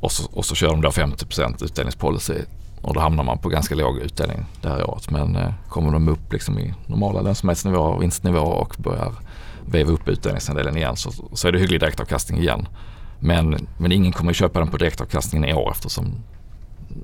och 0.00 0.12
så, 0.12 0.30
och 0.32 0.44
så 0.44 0.54
kör 0.54 0.68
de 0.68 0.80
då 0.80 0.88
50% 0.88 1.64
utdelningspolicy 1.64 2.38
och 2.82 2.94
då 2.94 3.00
hamnar 3.00 3.24
man 3.24 3.38
på 3.38 3.48
ganska 3.48 3.74
låg 3.74 3.98
utdelning 3.98 4.44
det 4.60 4.68
här 4.68 4.90
året. 4.90 5.10
Men 5.10 5.36
eh, 5.36 5.52
kommer 5.68 5.92
de 5.92 6.08
upp 6.08 6.32
liksom 6.32 6.58
i 6.58 6.74
normala 6.86 7.20
lönsamhetsnivåer 7.20 7.94
och 7.94 8.02
vinstnivåer 8.02 8.54
och 8.54 8.76
börjar 8.78 9.12
veva 9.66 9.90
upp 9.90 10.08
utdelningsandelen 10.08 10.76
igen 10.76 10.96
så, 10.96 11.10
så 11.32 11.48
är 11.48 11.52
det 11.52 11.58
hygglig 11.58 11.80
direktavkastning 11.80 12.40
igen. 12.40 12.68
Men, 13.20 13.66
men 13.78 13.92
ingen 13.92 14.12
kommer 14.12 14.32
köpa 14.32 14.58
den 14.58 14.68
på 14.68 14.76
direktavkastningen 14.76 15.48
i 15.48 15.54
år 15.54 15.70
eftersom 15.70 16.14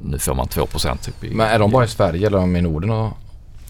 nu 0.03 0.19
får 0.19 0.35
man 0.35 0.49
2 0.49 0.67
typ. 1.03 1.25
I, 1.25 1.35
men 1.35 1.47
är 1.47 1.59
de 1.59 1.71
bara 1.71 1.85
i 1.85 1.89
Sverige 1.89 2.27
eller 2.27 2.39
är 2.39 2.41
de 2.41 2.57
i 2.57 2.63
Norden 2.63 3.11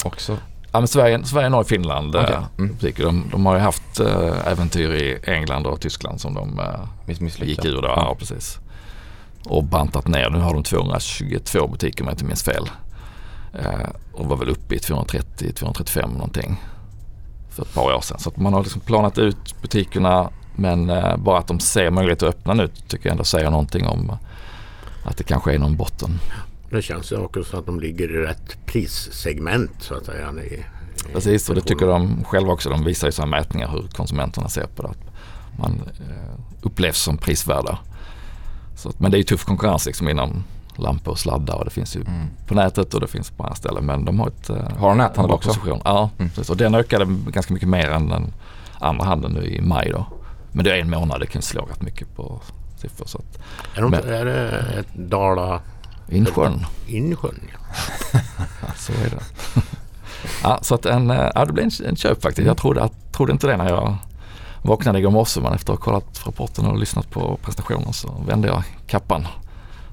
också? 0.02 0.38
Ja 0.72 0.80
men 0.80 0.88
Sverige, 0.88 1.24
Sverige 1.24 1.48
Norge, 1.48 1.68
Finland. 1.68 2.16
Okay. 2.16 2.36
Mm. 2.58 2.76
De, 2.80 3.28
de, 3.30 3.46
har 3.46 3.54
ju 3.54 3.60
haft 3.60 4.00
äh, 4.00 4.46
äventyr 4.46 4.90
i 4.90 5.18
England 5.22 5.66
och 5.66 5.80
Tyskland 5.80 6.20
som 6.20 6.34
de 6.34 6.58
äh, 6.58 7.46
gick 7.46 7.64
ur. 7.64 7.82
Då. 7.82 7.88
Ja, 7.88 8.16
precis. 8.18 8.58
Och 9.44 9.64
bantat 9.64 10.08
ner. 10.08 10.30
Nu 10.30 10.38
har 10.38 10.54
de 10.54 10.62
222 10.62 11.66
butiker 11.66 12.02
om 12.02 12.08
jag 12.08 12.14
inte 12.14 12.24
minns 12.24 12.42
fel. 12.42 12.70
Och 14.12 14.26
var 14.26 14.36
väl 14.36 14.48
uppe 14.48 14.74
i 14.74 14.78
230-235 14.78 16.12
någonting 16.12 16.56
för 17.50 17.62
ett 17.62 17.74
par 17.74 17.94
år 17.94 18.00
sedan. 18.00 18.18
Så 18.18 18.32
man 18.36 18.52
har 18.52 18.62
liksom 18.62 18.80
planat 18.80 19.18
ut 19.18 19.62
butikerna 19.62 20.30
men 20.56 20.90
eh, 20.90 21.16
bara 21.16 21.38
att 21.38 21.46
de 21.46 21.60
ser 21.60 21.90
möjlighet 21.90 22.22
att 22.22 22.28
öppna 22.28 22.54
nu 22.54 22.68
tycker 22.68 23.06
jag 23.06 23.12
ändå 23.12 23.24
säger 23.24 23.50
någonting 23.50 23.86
om 23.86 24.12
att 25.04 25.16
det 25.16 25.24
kanske 25.24 25.54
är 25.54 25.58
någon 25.58 25.76
botten. 25.76 26.10
Det 26.70 26.82
känns 26.82 27.12
ju 27.12 27.16
också 27.16 27.44
som 27.44 27.58
att 27.58 27.66
de 27.66 27.80
ligger 27.80 28.10
i 28.10 28.26
rätt 28.26 28.66
prissegment 28.66 29.70
så 29.78 29.94
att 29.94 30.06
säga. 30.06 30.32
I, 30.32 30.54
i 30.54 30.64
Precis 31.12 31.48
och 31.48 31.54
det 31.54 31.60
tycker 31.60 31.86
de 31.86 32.24
själva 32.24 32.52
också. 32.52 32.70
De 32.70 32.84
visar 32.84 33.08
ju 33.08 33.12
sådana 33.12 33.36
mätningar 33.36 33.68
hur 33.68 33.88
konsumenterna 33.88 34.48
ser 34.48 34.66
på 34.66 34.82
det. 34.82 34.92
Man 35.58 35.82
eh, 36.00 36.40
upplevs 36.62 36.98
som 36.98 37.16
prisvärda. 37.16 37.78
Så, 38.76 38.92
men 38.98 39.10
det 39.10 39.16
är 39.16 39.18
ju 39.18 39.24
tuff 39.24 39.44
konkurrens 39.44 39.86
liksom 39.86 40.08
inom 40.08 40.44
lampor 40.76 41.12
och 41.12 41.18
sladdar 41.18 41.54
och 41.54 41.64
det 41.64 41.70
finns 41.70 41.96
ju 41.96 42.00
mm. 42.00 42.26
på 42.46 42.54
nätet 42.54 42.94
och 42.94 43.00
det 43.00 43.06
finns 43.06 43.30
på 43.30 43.42
andra 43.42 43.56
ställen. 43.56 43.86
Men 43.86 44.04
de 44.04 44.20
har 44.20 44.28
ett... 44.28 44.50
Eh, 44.50 44.56
har 44.78 44.88
de 44.88 44.98
näthandel 44.98 45.34
också? 45.34 45.48
Position. 45.48 45.80
Ja, 45.84 46.10
mm. 46.18 46.30
och 46.48 46.56
den 46.56 46.74
ökade 46.74 47.06
ganska 47.26 47.54
mycket 47.54 47.68
mer 47.68 47.90
än 47.90 48.08
den 48.08 48.32
andra 48.78 49.04
handeln 49.04 49.34
nu 49.34 49.46
i 49.46 49.60
maj 49.60 49.90
då. 49.90 50.06
Men 50.56 50.64
det 50.64 50.76
är 50.76 50.80
en 50.80 50.90
månad, 50.90 51.20
det 51.20 51.26
kan 51.26 51.42
slå 51.42 51.64
rätt 51.64 51.82
mycket 51.82 52.16
på 52.16 52.40
siffror. 52.76 53.06
Så 53.06 53.18
att, 53.18 53.38
är, 53.76 53.82
de, 53.82 53.90
men, 53.90 54.08
är 54.08 54.24
det 54.24 54.48
ett 54.78 54.94
Dala... 54.94 55.60
Insjön. 56.08 56.66
Insjön, 56.86 57.40
ja. 57.52 57.78
så 58.76 58.92
är 58.92 59.10
det. 59.10 59.22
ja, 60.42 60.58
så 60.62 60.74
att 60.74 60.86
en, 60.86 61.08
ja, 61.08 61.44
det 61.44 61.52
blev 61.52 61.64
en, 61.64 61.86
en 61.86 61.96
köp 61.96 62.22
faktiskt. 62.22 62.46
Jag 62.46 62.56
trodde, 62.56 62.80
jag 62.80 62.90
trodde 63.12 63.32
inte 63.32 63.46
det 63.46 63.56
när 63.56 63.68
jag 63.68 63.96
vaknade 64.62 64.98
igår 64.98 65.10
morse 65.10 65.40
men 65.40 65.52
efter 65.52 65.72
att 65.72 65.78
ha 65.78 65.84
kollat 65.84 66.26
rapporten 66.26 66.66
och 66.66 66.78
lyssnat 66.78 67.10
på 67.10 67.38
prestationen 67.42 67.92
så 67.92 68.24
vände 68.26 68.48
jag 68.48 68.62
kappan. 68.86 69.26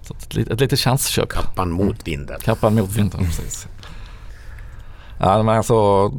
Så 0.01 0.13
ett, 0.13 0.37
ett, 0.37 0.47
ett 0.47 0.59
litet 0.59 0.79
chansköp. 0.79 1.29
Kappan 1.29 1.71
mot 1.71 2.07
vinden. 2.07 2.39
Kappan 2.39 2.75
mot 2.75 2.89
vinden, 2.89 3.25
precis. 3.25 3.67
Ja, 5.19 5.43
men 5.43 5.57
alltså 5.57 6.09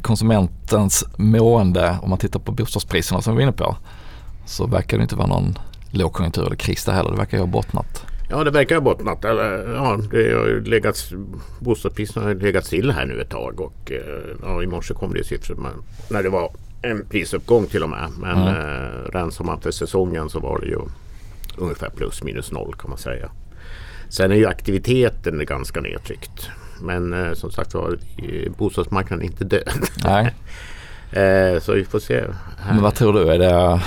konsumentens 0.00 1.04
mående, 1.16 1.98
om 2.02 2.10
man 2.10 2.18
tittar 2.18 2.40
på 2.40 2.52
bostadspriserna 2.52 3.22
som 3.22 3.32
vi 3.32 3.36
var 3.36 3.42
inne 3.42 3.52
på, 3.52 3.76
så 4.46 4.66
verkar 4.66 4.96
det 4.96 5.02
inte 5.02 5.16
vara 5.16 5.26
någon 5.26 5.58
lågkonjunktur 5.90 6.46
eller 6.46 6.56
kris 6.56 6.84
där 6.84 6.92
heller. 6.92 7.10
Det 7.10 7.16
verkar 7.16 7.36
ju 7.36 7.42
ha 7.42 7.50
bottnat. 7.50 8.06
Ja, 8.30 8.44
det 8.44 8.50
verkar 8.50 8.74
ha 8.74 8.82
bottnat. 8.82 9.18
Ja, 9.22 9.34
det 10.10 10.32
har 10.34 10.60
legat, 10.64 11.12
bostadspriserna 11.58 12.26
har 12.26 12.34
legat 12.34 12.66
still 12.66 12.90
här 12.90 13.06
nu 13.06 13.20
ett 13.20 13.30
tag 13.30 13.60
och 13.60 13.92
eh, 13.92 14.36
ja, 14.42 14.62
i 14.62 14.66
morse 14.66 14.94
kom 14.94 15.14
det 15.14 15.24
siffror 15.24 15.56
men, 15.56 15.72
när 16.10 16.22
det 16.22 16.28
var 16.28 16.52
en 16.82 17.06
prisuppgång 17.08 17.66
till 17.66 17.82
och 17.82 17.90
med. 17.90 18.10
Men 18.20 18.38
mm. 18.38 18.54
eh, 18.54 18.90
rensar 19.12 19.44
man 19.44 19.60
för 19.60 19.70
säsongen 19.70 20.28
så 20.28 20.40
var 20.40 20.58
det 20.58 20.66
ju 20.66 20.78
ungefär 21.58 21.90
plus 21.90 22.22
minus 22.22 22.52
noll 22.52 22.74
kan 22.78 22.90
man 22.90 22.98
säga. 22.98 23.30
Sen 24.08 24.32
är 24.32 24.36
ju 24.36 24.46
aktiviteten 24.46 25.44
ganska 25.44 25.80
nedtryckt. 25.80 26.50
Men 26.80 27.12
eh, 27.12 27.32
som 27.32 27.50
sagt 27.50 27.74
var, 27.74 27.98
bostadsmarknaden 28.58 29.24
är 29.24 29.30
inte 29.30 29.44
död. 29.44 29.86
Nej. 30.04 30.34
eh, 31.12 31.60
så 31.60 31.72
vi 31.72 31.84
får 31.84 31.98
se. 31.98 32.20
Här. 32.58 32.74
Men 32.74 32.82
vad 32.82 32.94
tror 32.94 33.12
du? 33.12 33.32
Är 33.32 33.38
det 33.38 33.80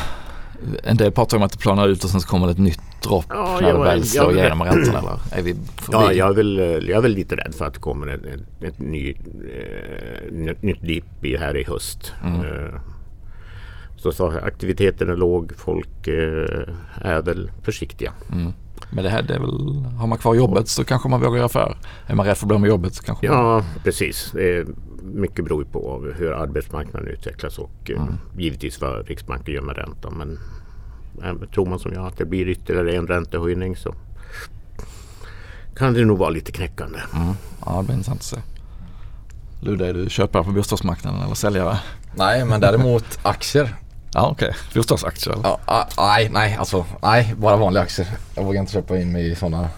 en 0.84 0.98
del 0.98 1.12
pratar 1.12 1.38
om 1.38 1.44
att 1.44 1.52
det 1.52 1.58
planar 1.58 1.88
ut 1.88 2.04
och 2.04 2.10
sen 2.10 2.22
så 2.22 2.28
kommer 2.28 2.48
det 2.48 2.52
ett 2.52 2.58
nytt 2.60 3.02
dropp 3.04 3.26
ja, 3.30 3.60
när 3.62 3.74
det 3.74 3.80
väl 3.80 4.04
slår 4.04 4.34
igenom 4.34 4.64
räntan 4.64 4.96
eller 4.96 5.20
är 5.32 5.42
vi 5.42 5.54
förbi? 5.54 5.92
Ja, 5.92 6.14
jag 6.14 6.30
är, 6.30 6.34
väl, 6.34 6.58
jag 6.88 6.98
är 6.98 7.02
väl 7.02 7.12
lite 7.12 7.36
rädd 7.36 7.56
för 7.56 7.66
att 7.66 7.74
det 7.74 7.80
kommer 7.80 8.08
ett, 8.08 8.26
ett, 8.26 8.64
ett 8.64 8.80
ny, 8.80 9.12
eh, 9.12 10.56
nytt 10.62 10.82
dipp 10.82 11.40
här 11.40 11.58
i 11.58 11.64
höst. 11.64 12.14
Mm. 12.24 12.42
Eh, 12.42 12.80
så, 13.98 14.12
så 14.12 14.28
aktiviteten 14.44 15.10
är 15.10 15.16
låg, 15.16 15.52
folk 15.58 16.08
eh, 16.08 16.68
är 17.02 17.22
väl 17.22 17.52
försiktiga. 17.62 18.14
Mm. 18.32 18.54
Men 18.90 19.04
det 19.04 19.10
här 19.10 19.22
det 19.22 19.36
är 19.36 19.40
väl, 19.40 19.86
har 19.98 20.08
man 20.08 20.18
kvar 20.18 20.36
jobbet 20.36 20.68
så 20.68 20.84
kanske 20.84 21.10
man 21.10 21.22
vågar 21.22 21.36
göra 21.36 21.46
affär. 21.46 21.78
Är 22.08 22.16
man 22.16 22.26
rädd 22.26 22.38
för 22.38 22.46
att 22.46 22.48
bli 22.48 22.58
med 22.58 22.68
jobbet 22.68 22.96
så 22.96 23.04
kanske 23.04 23.26
Ja, 23.26 23.44
man... 23.44 23.64
precis. 23.84 24.32
Det 24.34 24.58
är 24.58 24.66
mycket 25.04 25.46
beror 25.46 25.64
på 25.64 26.14
hur 26.18 26.32
arbetsmarknaden 26.32 27.10
utvecklas 27.10 27.58
och 27.60 27.92
eh, 27.92 28.02
mm. 28.02 28.14
givetvis 28.38 28.82
vad 28.82 29.08
Riksbanken 29.08 29.54
gör 29.54 29.62
med 29.62 29.78
räntan. 29.78 30.14
Men 30.18 30.40
äh, 31.24 31.50
tror 31.50 31.66
man 31.66 31.80
som 31.80 31.94
jag 31.94 32.08
att 32.08 32.18
det 32.18 32.26
blir 32.26 32.48
ytterligare 32.50 32.96
en 32.96 33.08
räntehöjning 33.08 33.76
så 33.76 33.96
kan 35.76 35.94
det 35.94 36.06
nog 36.06 36.18
vara 36.18 36.30
lite 36.30 36.52
knäckande. 36.52 37.00
Mm. 37.16 37.34
Ja, 37.66 37.78
det 37.78 37.84
blir 37.84 37.96
intressant 37.96 38.20
att 38.20 38.26
se. 38.26 38.38
Ludde, 39.62 39.88
är 39.88 39.94
du 39.94 40.10
köpare 40.10 40.44
på 40.44 40.52
bostadsmarknaden 40.52 41.22
eller 41.22 41.36
säljare? 41.36 41.80
Nej, 42.16 42.46
men 42.46 42.62
däremot 42.62 43.20
aktier. 43.22 43.76
Ja 44.14 44.30
okej, 44.32 44.50
okay. 44.50 44.80
bostadsaktier 44.80 45.34
eller? 45.34 45.58
Ja, 45.68 45.88
nej, 45.98 46.30
nej, 46.30 46.56
alltså 46.56 46.86
nej, 47.02 47.34
bara 47.38 47.56
vanliga 47.56 47.84
aktier. 47.84 48.08
Jag 48.36 48.44
vågar 48.44 48.60
inte 48.60 48.74
köpa 48.74 48.98
in 48.98 49.12
mig 49.12 49.32
i 49.32 49.36
sådana 49.36 49.70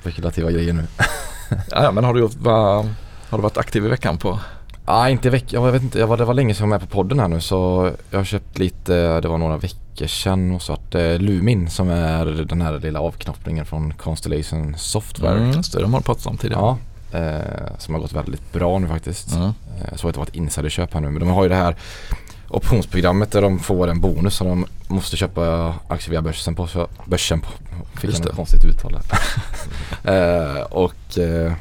spekulativa 0.00 0.50
grejer 0.50 0.72
nu. 0.72 0.86
ja, 1.70 1.92
men 1.92 2.04
har 2.04 2.14
du, 2.14 2.20
gjort, 2.20 2.34
va, 2.34 2.86
har 3.30 3.38
du 3.38 3.42
varit 3.42 3.56
aktiv 3.56 3.84
i 3.84 3.88
veckan 3.88 4.18
på? 4.18 4.38
Nej, 4.86 5.12
inte 5.12 5.28
i 5.28 5.30
veckan. 5.30 5.64
Jag 5.64 5.72
vet 5.72 5.82
inte, 5.82 5.98
jag 5.98 6.06
var, 6.06 6.16
det 6.16 6.24
var 6.24 6.34
länge 6.34 6.54
sedan 6.54 6.64
jag 6.64 6.70
var 6.70 6.78
med 6.78 6.88
på 6.88 6.96
podden 6.96 7.20
här 7.20 7.28
nu 7.28 7.40
så 7.40 7.90
jag 8.10 8.18
har 8.18 8.24
köpt 8.24 8.58
lite, 8.58 9.20
det 9.20 9.28
var 9.28 9.38
några 9.38 9.56
veckor 9.56 10.06
sedan 10.06 10.54
och 10.54 10.62
så 10.62 10.72
att 10.72 10.94
eh, 10.94 11.18
Lumin 11.18 11.70
som 11.70 11.90
är 11.90 12.26
den 12.26 12.60
här 12.60 12.78
lilla 12.78 13.00
avknoppningen 13.00 13.66
från 13.66 13.92
Constellation 13.92 14.74
Software. 14.78 15.38
Mm, 15.38 15.52
just 15.52 15.72
det, 15.72 15.82
de 15.82 15.94
har 15.94 16.00
pratat 16.00 16.26
om 16.26 16.36
tidigare. 16.36 16.60
Ja, 16.62 16.78
eh, 17.18 17.78
som 17.78 17.94
har 17.94 18.00
gått 18.00 18.12
väldigt 18.12 18.52
bra 18.52 18.78
nu 18.78 18.88
faktiskt. 18.88 19.32
Mm. 19.32 19.44
Eh, 19.44 19.96
så 19.96 20.08
att 20.08 20.14
det 20.14 20.18
var 20.18 20.26
ett 20.26 20.34
insiderköp 20.34 20.94
här 20.94 21.00
nu 21.00 21.10
men 21.10 21.20
de 21.20 21.28
har 21.28 21.42
ju 21.42 21.48
det 21.48 21.54
här 21.54 21.76
optionsprogrammet 22.52 23.30
där 23.30 23.42
de 23.42 23.58
får 23.58 23.88
en 23.88 24.00
bonus 24.00 24.34
så 24.36 24.44
de 24.44 24.66
måste 24.88 25.16
köpa 25.16 25.74
aktier 25.88 26.10
via 26.10 26.22
börsen 26.22 26.54
på. 26.54 26.68
Börsen 27.04 27.40
på 27.40 27.48
fick 28.00 28.26
jag 28.26 28.34
konstigt 28.34 28.64
uttal 28.64 28.94
uh, 28.94 30.62
Och 30.70 31.18
uh, 31.18 31.52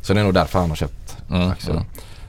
så 0.00 0.14
det 0.14 0.20
är 0.20 0.24
nog 0.24 0.34
därför 0.34 0.58
han 0.58 0.68
har 0.68 0.76
köpt 0.76 1.16
mm, 1.30 1.50
aktier. 1.50 1.74
Mm. 1.74 1.84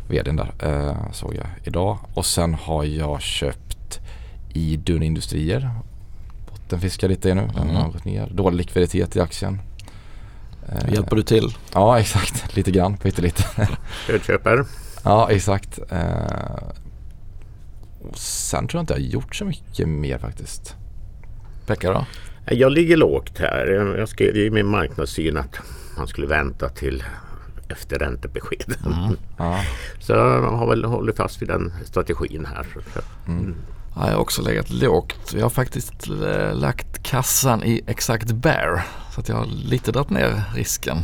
Vdn 0.08 0.36
där 0.36 0.52
uh, 0.64 1.12
såg 1.12 1.36
jag 1.36 1.46
idag. 1.64 1.98
Och 2.14 2.26
sen 2.26 2.54
har 2.54 2.84
jag 2.84 3.22
köpt 3.22 4.00
i 4.54 4.78
Dun 4.78 5.04
Industrier. 5.04 5.70
Bottenfiskar 6.52 7.08
lite 7.08 7.34
nu. 7.34 7.50
Den 7.56 7.70
har 7.70 7.90
gått 7.90 8.06
ner. 8.06 8.30
Dålig 8.32 8.58
likviditet 8.58 9.16
i 9.16 9.20
aktien. 9.20 9.62
Hjälper 10.88 11.16
du 11.16 11.24
till? 11.24 11.56
Ja 11.74 12.00
exakt, 12.00 12.56
lite 12.56 12.72
grann, 12.72 12.98
pyttelite. 12.98 13.44
Stödköpare. 14.04 14.66
ja 15.04 15.32
exakt. 15.32 15.80
Och 18.10 18.18
sen 18.18 18.68
tror 18.68 18.80
jag 18.80 18.84
inte 18.84 18.94
jag 18.94 19.00
har 19.00 19.06
gjort 19.06 19.36
så 19.36 19.46
mycket 19.46 19.88
mer 19.88 20.18
faktiskt. 20.18 20.76
Pekka 21.66 21.94
då? 21.94 22.06
Jag 22.46 22.72
ligger 22.72 22.98
lågt 22.98 23.40
här. 23.40 23.68
Jag 23.98 24.10
skrev 24.10 24.38
i 24.38 24.50
min 24.50 24.68
marknadssyn 24.68 25.38
att 25.38 25.60
man 25.98 26.08
skulle 26.08 26.28
vänta 26.28 26.70
till 26.70 27.04
efter 27.70 28.00
räntebesked. 28.00 28.76
Mm. 28.86 29.18
Ja. 29.38 29.64
Så 30.00 30.12
jag 30.12 30.42
har 30.42 30.68
väl 30.68 30.86
hållit 30.86 31.18
fast 31.18 31.42
vid 31.42 31.48
den 31.50 31.74
strategin 31.86 32.46
här. 32.46 32.66
Mm. 33.28 33.56
Ja, 33.96 34.08
jag 34.08 34.14
har 34.14 34.22
också 34.22 34.42
legat 34.42 34.70
lågt. 34.70 35.34
Jag 35.34 35.42
har 35.42 35.50
faktiskt 35.50 36.10
eh, 36.10 36.56
lagt 36.56 37.04
kassan 37.04 37.64
i 37.64 37.82
exakt 37.88 38.32
bear. 38.32 38.86
Så 39.14 39.20
att 39.20 39.30
jag 39.30 39.36
har 39.36 39.46
lite 39.46 39.92
dragit 39.92 40.10
ner 40.10 40.44
risken. 40.56 40.98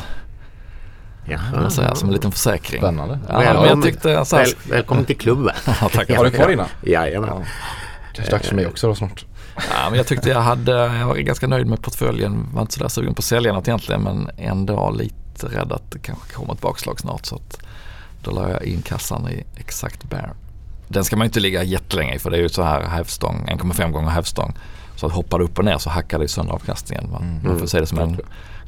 Jaha. 1.29 1.69
Så 1.69 1.81
här, 1.81 1.95
som 1.95 2.09
en 2.09 2.13
liten 2.13 2.31
försäkring. 2.31 2.81
Spännande. 2.81 3.19
Ja, 3.29 3.39
välkommen, 3.39 3.81
tyckte, 3.81 4.25
så 4.25 4.35
här, 4.35 4.45
väl, 4.45 4.53
välkommen 4.69 5.05
till 5.05 5.17
klubben. 5.17 5.55
ja, 5.65 5.89
tack. 5.93 6.11
Har 6.11 6.25
du 6.25 6.31
kvar 6.31 6.47
dina? 6.47 6.65
Jajamän. 6.81 7.29
Ja. 7.29 7.41
Det 8.15 8.27
är 8.27 8.31
dags 8.31 8.47
för 8.47 8.55
mig 8.55 8.67
också 8.67 8.87
då 8.87 8.95
snart. 8.95 9.25
Ja, 9.55 9.89
men 9.89 9.97
jag 9.97 10.07
tyckte 10.07 10.29
jag 10.29 10.41
hade, 10.41 10.71
jag 10.71 11.07
var 11.07 11.15
ganska 11.15 11.47
nöjd 11.47 11.67
med 11.67 11.81
portföljen. 11.81 12.47
Var 12.53 12.61
inte 12.61 12.73
sådär 12.73 12.87
sugen 12.87 13.13
på 13.13 13.19
att 13.19 13.25
sälja 13.25 13.53
något 13.53 13.67
egentligen 13.67 14.01
men 14.01 14.29
ändå 14.37 14.91
lite 14.91 15.47
rädd 15.47 15.71
att 15.71 15.91
det 15.91 15.99
kanske 15.99 16.33
kommer 16.33 16.53
ett 16.53 16.61
bakslag 16.61 16.99
snart. 16.99 17.25
Så 17.25 17.35
att 17.35 17.59
då 18.23 18.31
la 18.31 18.49
jag 18.49 18.63
in 18.63 18.81
kassan 18.81 19.29
i 19.29 19.43
exakt 19.55 20.09
bear. 20.09 20.33
Den 20.87 21.03
ska 21.03 21.15
man 21.15 21.25
inte 21.25 21.39
ligga 21.39 21.63
jättelänge 21.63 22.15
i 22.15 22.19
för 22.19 22.29
det 22.29 22.37
är 22.37 22.41
ju 22.41 22.49
så 22.49 22.63
här 22.63 22.81
hävstång, 22.81 23.49
1,5 23.49 23.91
gånger 23.91 24.09
hävstång. 24.09 24.53
Så 24.95 25.05
att 25.05 25.11
hoppar 25.11 25.39
det 25.39 25.45
upp 25.45 25.59
och 25.59 25.65
ner 25.65 25.77
så 25.77 25.89
hackar 25.89 26.19
det 26.19 26.27
sönder 26.27 26.53
avkastningen. 26.53 27.09
Man, 27.11 27.21
mm. 27.23 27.39
man 27.43 27.59
får 27.59 27.67
se 27.67 27.79
det 27.79 27.85
som 27.85 27.99
en 27.99 28.19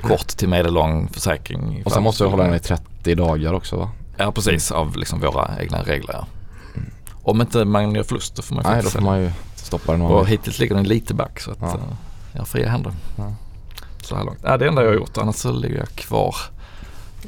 kort 0.01 0.27
till 0.27 0.49
medellång 0.49 1.07
försäkring. 1.07 1.81
Och 1.85 1.91
sen 1.91 2.03
måste 2.03 2.23
du 2.23 2.27
hålla 2.29 2.43
den 2.43 2.53
i 2.53 2.59
30 2.59 3.15
dagar 3.15 3.53
också 3.53 3.75
va? 3.75 3.89
Ja 4.17 4.31
precis 4.31 4.71
av 4.71 4.97
liksom 4.97 5.19
våra 5.19 5.49
egna 5.59 5.83
regler. 5.83 6.13
Ja. 6.13 6.27
Mm. 6.75 6.91
Om 7.23 7.41
inte 7.41 7.65
man 7.65 7.95
gör 7.95 8.03
förlust 8.03 8.35
då 8.35 8.41
får 8.41 8.55
man 8.55 8.63
Nej 8.67 8.83
då 8.83 8.89
får 8.89 9.01
man 9.01 9.21
ju 9.21 9.31
stoppa 9.55 9.91
den. 9.91 10.01
Och 10.01 10.27
hittills 10.27 10.59
ligger 10.59 10.75
den 10.75 10.83
lite 10.83 11.13
back 11.13 11.39
så 11.39 11.51
att 11.51 11.57
ja. 11.61 11.67
uh, 11.67 11.81
jag 12.31 12.39
har 12.39 12.45
fria 12.45 12.69
händer. 12.69 12.93
Ja. 13.17 13.33
Så 14.01 14.15
här 14.15 14.23
långt. 14.23 14.39
Ja, 14.43 14.57
det 14.57 14.67
enda 14.67 14.81
jag 14.81 14.89
har 14.89 14.95
gjort 14.95 15.17
annars 15.17 15.35
så 15.35 15.51
ligger 15.51 15.77
jag 15.77 15.89
kvar. 15.89 16.35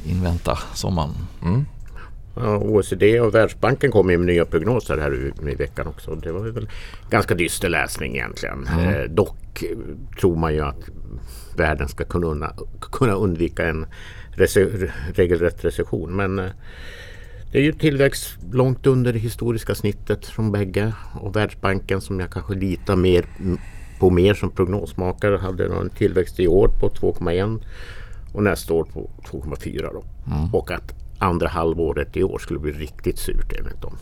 Inväntar 0.04 0.58
sommaren. 0.74 1.14
Mm. 1.42 1.66
Ja, 2.36 2.56
OECD 2.56 3.20
och 3.20 3.34
Världsbanken 3.34 3.90
kom 3.90 4.06
med 4.06 4.20
nya 4.20 4.44
prognoser 4.44 4.98
här 4.98 5.32
i 5.50 5.54
veckan 5.54 5.86
också. 5.86 6.14
Det 6.14 6.32
var 6.32 6.40
väl 6.40 6.68
ganska 7.10 7.34
dyster 7.34 7.68
läsning 7.68 8.14
egentligen. 8.14 8.66
Mm. 8.66 8.88
Eh, 8.88 9.02
dock 9.02 9.64
tror 10.20 10.36
man 10.36 10.54
ju 10.54 10.60
att 10.60 10.88
världen 11.56 11.88
ska 11.88 12.04
kunna, 12.04 12.52
kunna 12.80 13.12
undvika 13.12 13.68
en 13.68 13.86
rece 14.30 14.90
regelrätt 15.14 15.64
recession. 15.64 16.16
Men 16.16 16.38
eh, 16.38 16.50
det 17.52 17.58
är 17.58 17.62
ju 17.62 17.72
tillväxt 17.72 18.38
långt 18.52 18.86
under 18.86 19.12
det 19.12 19.18
historiska 19.18 19.74
snittet 19.74 20.26
från 20.26 20.52
bägge. 20.52 20.92
Och 21.20 21.36
Världsbanken 21.36 22.00
som 22.00 22.20
jag 22.20 22.30
kanske 22.30 22.54
litar 22.54 22.96
mer 22.96 23.26
på 23.98 24.10
mer 24.10 24.34
som 24.34 24.50
prognosmakare 24.50 25.36
hade 25.36 25.64
en 25.64 25.90
tillväxt 25.90 26.40
i 26.40 26.48
år 26.48 26.68
på 26.80 26.88
2,1 26.88 27.60
och 28.32 28.42
nästa 28.42 28.74
år 28.74 28.84
på 28.84 29.10
2,4. 29.30 30.04
Mm. 30.26 30.54
Och 30.54 30.70
att 30.70 30.94
andra 31.18 31.48
halvåret 31.48 32.16
i 32.16 32.22
år 32.22 32.38
skulle 32.38 32.58
bli 32.58 32.72
riktigt 32.72 33.18
surt 33.18 33.52
enligt 33.58 33.82
dem. 33.82 33.96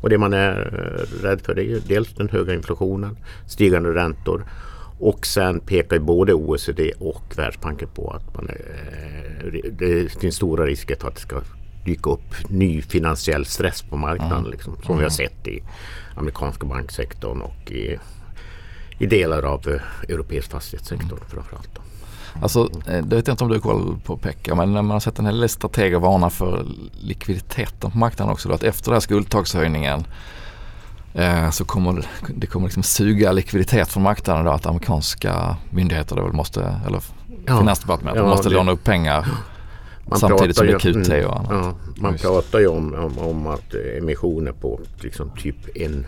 Och 0.00 0.10
det 0.10 0.18
man 0.18 0.32
är 0.32 0.58
eh, 0.58 1.22
rädd 1.22 1.40
för 1.40 1.58
är 1.58 1.62
ju 1.62 1.80
dels 1.80 2.14
den 2.14 2.28
höga 2.28 2.54
inflationen, 2.54 3.16
stigande 3.46 3.94
räntor 3.94 4.44
och 5.00 5.26
sen 5.26 5.60
pekar 5.60 5.98
både 5.98 6.34
OECD 6.34 6.92
och 6.98 7.22
Världsbanken 7.36 7.88
på 7.94 8.10
att 8.10 8.34
man 8.34 8.48
eh, 8.48 9.62
det 9.70 10.12
finns 10.20 10.36
stora 10.36 10.66
risker 10.66 10.96
för 11.00 11.08
att 11.08 11.14
det 11.14 11.20
ska 11.20 11.40
dyka 11.84 12.10
upp 12.10 12.48
ny 12.48 12.82
finansiell 12.82 13.46
stress 13.46 13.82
på 13.82 13.96
marknaden. 13.96 14.38
Mm. 14.38 14.50
Liksom, 14.50 14.76
som 14.76 14.84
mm. 14.84 14.98
vi 14.98 15.02
har 15.02 15.10
sett 15.10 15.46
i 15.46 15.62
amerikanska 16.16 16.66
banksektorn 16.66 17.40
och 17.40 17.70
i, 17.70 17.98
i 18.98 19.06
delar 19.06 19.42
av 19.42 19.68
eh, 19.68 20.10
europeisk 20.12 20.50
fastighetssektor 20.50 21.16
mm. 21.16 21.28
framförallt. 21.28 21.74
Då. 21.74 21.80
Alltså, 22.42 22.70
eh, 22.86 23.04
det 23.04 23.16
vet 23.16 23.26
jag 23.26 23.34
inte 23.34 23.44
om 23.44 23.50
du 23.50 23.56
har 23.56 23.62
koll 23.62 23.98
på 24.04 24.16
Pekka, 24.16 24.54
men 24.54 24.72
när 24.72 24.82
man 24.82 24.90
har 24.90 25.00
sett 25.00 25.18
en 25.18 25.26
hel 25.26 25.40
del 25.40 25.48
strateger 25.48 25.98
varna 25.98 26.30
för 26.30 26.66
likviditeten 27.00 27.90
på 27.90 27.98
marknaden 27.98 28.32
också. 28.32 28.48
Då, 28.48 28.54
att 28.54 28.62
efter 28.62 28.84
den 28.84 28.94
här 28.94 29.00
skuldtagshöjningen 29.00 30.00
eh, 30.00 30.06
så 31.52 31.64
kommer 31.64 32.04
det, 32.28 32.46
kommer 32.46 32.66
liksom 32.66 32.82
suga 32.82 33.32
likviditet 33.32 33.88
från 33.88 34.02
marknaden 34.02 34.44
då 34.44 34.50
att 34.50 34.66
amerikanska 34.66 35.56
myndigheter 35.70 36.16
då 36.16 36.32
måste, 36.32 36.80
eller 36.86 37.02
ja. 37.46 37.58
Finansdepartementet 37.58 38.22
ja, 38.22 38.28
måste 38.28 38.48
det, 38.48 38.54
låna 38.54 38.72
upp 38.72 38.84
pengar 38.84 39.26
man 40.10 40.18
samtidigt 40.20 40.56
som 40.56 40.66
det 40.66 40.72
är 40.72 40.78
QT 40.78 41.08
och 41.08 41.14
mm, 41.14 41.30
annat. 41.30 41.50
Ja, 41.50 41.74
man 41.96 42.12
Just. 42.12 42.24
pratar 42.24 42.58
ju 42.58 42.66
om, 42.66 42.94
om, 42.94 43.18
om, 43.18 43.46
att 43.46 43.74
emissioner 43.98 44.52
på 44.52 44.80
liksom 45.00 45.30
typ 45.38 45.76
en 45.76 46.06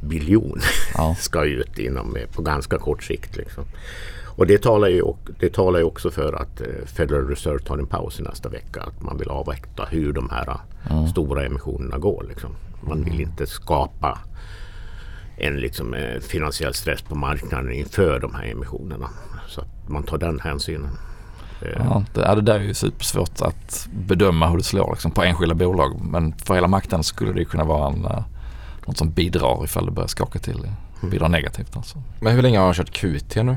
biljon 0.00 0.60
ja. 0.94 1.16
ska 1.20 1.44
ut 1.44 1.78
inom, 1.78 2.16
på 2.32 2.42
ganska 2.42 2.78
kort 2.78 3.02
sikt. 3.02 3.36
Liksom. 3.36 3.64
Och 4.36 4.46
det 4.46 4.62
talar, 4.62 4.88
ju, 4.88 5.02
det 5.40 5.52
talar 5.52 5.78
ju 5.78 5.84
också 5.84 6.10
för 6.10 6.32
att 6.32 6.60
eh, 6.60 6.66
Federal 6.86 7.28
Reserve 7.28 7.58
tar 7.58 7.78
en 7.78 7.86
paus 7.86 8.20
i 8.20 8.22
nästa 8.22 8.48
vecka. 8.48 8.82
Att 8.82 9.02
man 9.02 9.18
vill 9.18 9.28
avvakta 9.28 9.84
hur 9.84 10.12
de 10.12 10.30
här 10.30 10.56
mm. 10.90 11.06
stora 11.08 11.44
emissionerna 11.46 11.98
går. 11.98 12.26
Liksom. 12.28 12.50
Man 12.80 13.04
vill 13.04 13.20
inte 13.20 13.46
skapa 13.46 14.18
en 15.36 15.56
liksom, 15.56 15.94
eh, 15.94 16.20
finansiell 16.20 16.74
stress 16.74 17.02
på 17.02 17.14
marknaden 17.14 17.72
inför 17.72 18.20
de 18.20 18.34
här 18.34 18.44
emissionerna. 18.44 19.08
Så 19.48 19.60
att 19.60 19.88
man 19.88 20.02
tar 20.02 20.18
den 20.18 20.40
hänsynen. 20.40 20.90
Ja, 21.76 22.04
det, 22.14 22.34
det 22.34 22.40
där 22.40 22.54
är 22.54 22.64
ju 22.64 22.74
supersvårt 22.74 23.40
att 23.40 23.88
bedöma 23.92 24.48
hur 24.48 24.56
det 24.56 24.64
slår 24.64 24.90
liksom, 24.92 25.10
på 25.10 25.22
enskilda 25.22 25.54
bolag. 25.54 26.00
Men 26.00 26.32
för 26.32 26.54
hela 26.54 26.68
marknaden 26.68 27.04
skulle 27.04 27.32
det 27.32 27.38
ju 27.38 27.44
kunna 27.44 27.64
vara 27.64 27.92
en, 27.92 28.06
något 28.86 28.98
som 28.98 29.10
bidrar 29.10 29.64
ifall 29.64 29.86
det 29.86 29.92
börjar 29.92 30.08
skaka 30.08 30.38
till. 30.38 30.68
Bidrar 31.10 31.28
negativt 31.28 31.76
alltså. 31.76 32.02
Men 32.20 32.34
hur 32.34 32.42
länge 32.42 32.58
har 32.58 32.64
han 32.64 32.74
kört 32.74 32.90
QT 32.90 33.36
nu? 33.36 33.56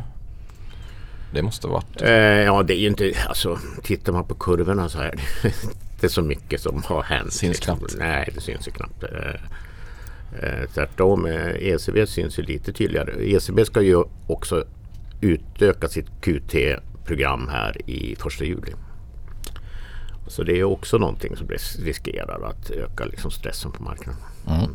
Det 1.32 1.42
måste 1.42 1.68
ha 1.68 1.74
varit... 1.74 2.02
Eh, 2.02 2.12
ja, 2.44 2.64
det 2.64 2.74
är 2.74 2.78
ju 2.80 2.88
inte, 2.88 3.14
alltså 3.28 3.60
tittar 3.84 4.14
man 4.14 4.26
på 4.26 4.36
kurvorna 4.36 4.90
så 4.90 5.00
är 5.00 5.16
det 5.42 5.48
inte 5.94 6.10
så 6.10 6.22
mycket 6.22 6.62
som 6.62 6.84
har 6.84 7.04
hänt. 7.04 7.34
Syns 7.34 7.58
liksom. 7.58 7.78
knappt. 7.78 7.96
Nej, 7.98 8.30
det 8.36 8.42
syns 8.42 8.68
ju 8.68 8.72
knappt. 8.72 9.04
Eh, 9.04 9.42
eh, 10.44 10.70
tvärtom, 10.74 11.26
eh, 11.26 11.48
ECB 11.56 12.08
syns 12.08 12.40
ju 12.40 12.44
lite 12.44 12.74
tydligare. 12.74 13.12
ECB 13.36 13.66
ska 13.66 13.82
ju 13.82 14.04
också 14.28 14.66
utöka 15.22 15.88
sitt 15.88 16.08
QT-program 16.22 17.48
här 17.52 17.90
i 17.90 18.16
första 18.20 18.44
juli. 18.44 18.74
Så 20.28 20.44
det 20.44 20.60
är 20.60 20.64
också 20.64 20.98
någonting 20.98 21.36
som 21.38 21.48
ris- 21.48 21.80
riskerar 21.84 22.50
att 22.50 22.70
öka 22.70 23.06
liksom 23.06 23.32
stressen 23.32 23.72
på 23.72 23.84
marknaden. 23.84 24.22
Mm. 24.48 24.70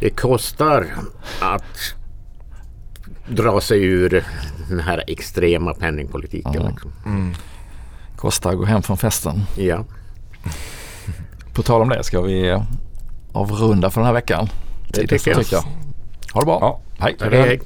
Det 0.00 0.10
kostar 0.10 0.86
att 1.40 1.94
dra 3.28 3.60
sig 3.60 3.84
ur 3.84 4.24
den 4.68 4.80
här 4.80 5.04
extrema 5.06 5.74
penningpolitiken. 5.74 6.52
Ja. 6.54 6.68
Liksom. 6.68 6.92
Kostar 8.16 8.50
att 8.50 8.56
gå 8.56 8.64
hem 8.64 8.82
från 8.82 8.96
festen. 8.96 9.42
Ja. 9.56 9.84
På 11.52 11.62
tal 11.62 11.82
om 11.82 11.88
det 11.88 12.04
ska 12.04 12.20
vi 12.20 12.62
avrunda 13.32 13.90
för 13.90 14.00
den 14.00 14.06
här 14.06 14.14
veckan. 14.14 14.48
Det 14.88 15.06
tycker 15.06 15.30
jag. 15.30 15.62
Ha 16.32 16.40
det 16.40 16.46
bra. 16.46 16.58
Ja. 16.60 16.80
Hej. 16.98 17.16
Hej, 17.20 17.40
hej. 17.40 17.60